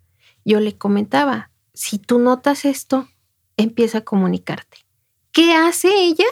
Yo 0.45 0.59
le 0.59 0.77
comentaba, 0.77 1.51
si 1.73 1.99
tú 1.99 2.19
notas 2.19 2.65
esto, 2.65 3.07
empieza 3.57 3.99
a 3.99 4.03
comunicarte. 4.03 4.79
¿Qué 5.31 5.53
hace 5.53 5.89
ella 6.03 6.25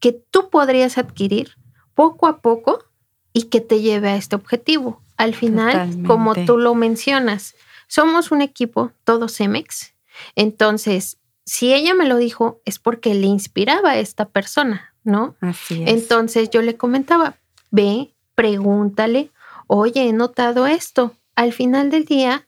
que 0.00 0.12
tú 0.12 0.50
podrías 0.50 0.98
adquirir 0.98 1.56
poco 1.94 2.26
a 2.26 2.40
poco 2.40 2.84
y 3.32 3.44
que 3.44 3.60
te 3.60 3.80
lleve 3.80 4.10
a 4.10 4.16
este 4.16 4.36
objetivo? 4.36 5.02
Al 5.16 5.34
final, 5.34 6.04
como 6.06 6.34
tú 6.34 6.58
lo 6.58 6.74
mencionas, 6.74 7.54
somos 7.88 8.30
un 8.30 8.42
equipo, 8.42 8.92
todos 9.04 9.36
Cemex. 9.36 9.94
Entonces, 10.36 11.18
si 11.44 11.74
ella 11.74 11.94
me 11.94 12.06
lo 12.06 12.18
dijo, 12.18 12.60
es 12.64 12.78
porque 12.78 13.14
le 13.14 13.26
inspiraba 13.26 13.92
a 13.92 13.98
esta 13.98 14.26
persona, 14.26 14.94
¿no? 15.02 15.34
Así 15.40 15.82
es. 15.82 15.90
Entonces 15.90 16.50
yo 16.50 16.62
le 16.62 16.76
comentaba, 16.76 17.36
ve, 17.70 18.14
pregúntale, 18.34 19.32
oye, 19.66 20.08
he 20.08 20.12
notado 20.12 20.66
esto. 20.66 21.14
Al 21.34 21.52
final 21.52 21.90
del 21.90 22.04
día, 22.04 22.46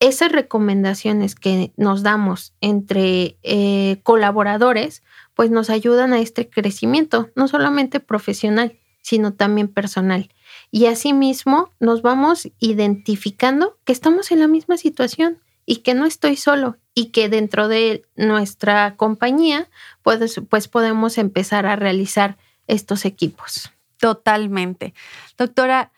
esas 0.00 0.30
recomendaciones 0.30 1.34
que 1.34 1.72
nos 1.76 2.02
damos 2.02 2.54
entre 2.60 3.36
eh, 3.42 3.98
colaboradores, 4.04 5.02
pues 5.34 5.50
nos 5.50 5.70
ayudan 5.70 6.12
a 6.12 6.20
este 6.20 6.48
crecimiento, 6.48 7.30
no 7.34 7.48
solamente 7.48 7.98
profesional, 7.98 8.78
sino 9.02 9.32
también 9.32 9.68
personal. 9.68 10.28
Y 10.70 10.86
asimismo 10.86 11.70
nos 11.80 12.02
vamos 12.02 12.48
identificando 12.58 13.78
que 13.84 13.92
estamos 13.92 14.30
en 14.30 14.40
la 14.40 14.48
misma 14.48 14.76
situación 14.76 15.38
y 15.64 15.76
que 15.76 15.94
no 15.94 16.06
estoy 16.06 16.36
solo 16.36 16.76
y 16.94 17.06
que 17.06 17.28
dentro 17.28 17.68
de 17.68 18.04
nuestra 18.16 18.96
compañía 18.96 19.68
pues, 20.02 20.40
pues 20.48 20.68
podemos 20.68 21.18
empezar 21.18 21.66
a 21.66 21.76
realizar 21.76 22.36
estos 22.66 23.04
equipos. 23.04 23.70
Totalmente. 23.98 24.94
Doctora, 25.36 25.90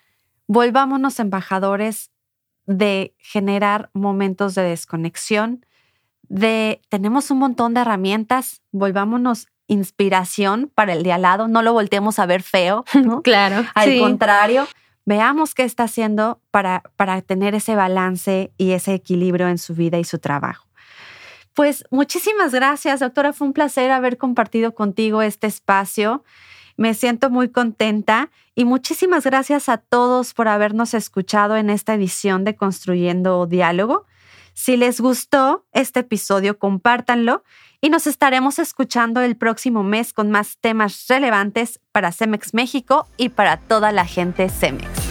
volvámonos 0.46 1.20
embajadores 1.20 2.11
de 2.66 3.14
generar 3.18 3.90
momentos 3.92 4.54
de 4.54 4.62
desconexión, 4.62 5.66
de 6.22 6.80
tenemos 6.88 7.30
un 7.30 7.38
montón 7.38 7.74
de 7.74 7.80
herramientas, 7.80 8.62
volvámonos 8.70 9.48
inspiración 9.70 10.70
para 10.74 10.92
el 10.92 11.02
de 11.02 11.12
al 11.12 11.22
lado, 11.22 11.48
no 11.48 11.62
lo 11.62 11.72
volteemos 11.72 12.18
a 12.18 12.26
ver 12.26 12.42
feo, 12.42 12.85
claro. 13.24 13.64
Al 13.74 13.98
contrario, 13.98 14.66
veamos 15.06 15.54
qué 15.54 15.62
está 15.62 15.85
haciendo 15.85 16.40
para, 16.50 16.83
para 16.96 17.22
tener 17.22 17.54
ese 17.54 17.76
balance 17.76 18.52
y 18.59 18.72
ese 18.72 18.94
equilibrio 18.94 19.48
en 19.48 19.59
su 19.59 19.74
vida 19.74 19.98
y 19.98 20.04
su 20.04 20.18
trabajo. 20.18 20.66
Pues 21.54 21.85
muchísimas 21.90 22.52
gracias, 22.52 23.00
doctora. 23.00 23.33
Fue 23.33 23.46
un 23.46 23.52
placer 23.52 23.90
haber 23.90 24.18
compartido 24.18 24.74
contigo 24.74 25.22
este 25.22 25.46
espacio. 25.46 26.24
Me 26.76 26.94
siento 26.94 27.30
muy 27.30 27.50
contenta 27.50 28.30
y 28.54 28.64
muchísimas 28.64 29.24
gracias 29.24 29.68
a 29.68 29.78
todos 29.78 30.35
por 30.35 30.48
habernos 30.48 30.94
escuchado 30.94 31.56
en 31.56 31.70
esta 31.70 31.94
edición 31.94 32.44
de 32.44 32.56
Construyendo 32.56 33.46
Diálogo. 33.46 34.06
Si 34.54 34.76
les 34.76 35.00
gustó 35.00 35.66
este 35.72 36.00
episodio, 36.00 36.59
compártanlo 36.59 37.44
y 37.80 37.90
nos 37.90 38.06
estaremos 38.06 38.58
escuchando 38.58 39.20
el 39.20 39.36
próximo 39.36 39.82
mes 39.82 40.12
con 40.12 40.30
más 40.30 40.58
temas 40.58 41.06
relevantes 41.08 41.80
para 41.92 42.12
Cemex 42.12 42.54
México 42.54 43.06
y 43.16 43.30
para 43.30 43.56
toda 43.56 43.92
la 43.92 44.04
gente 44.04 44.48
Cemex. 44.48 45.09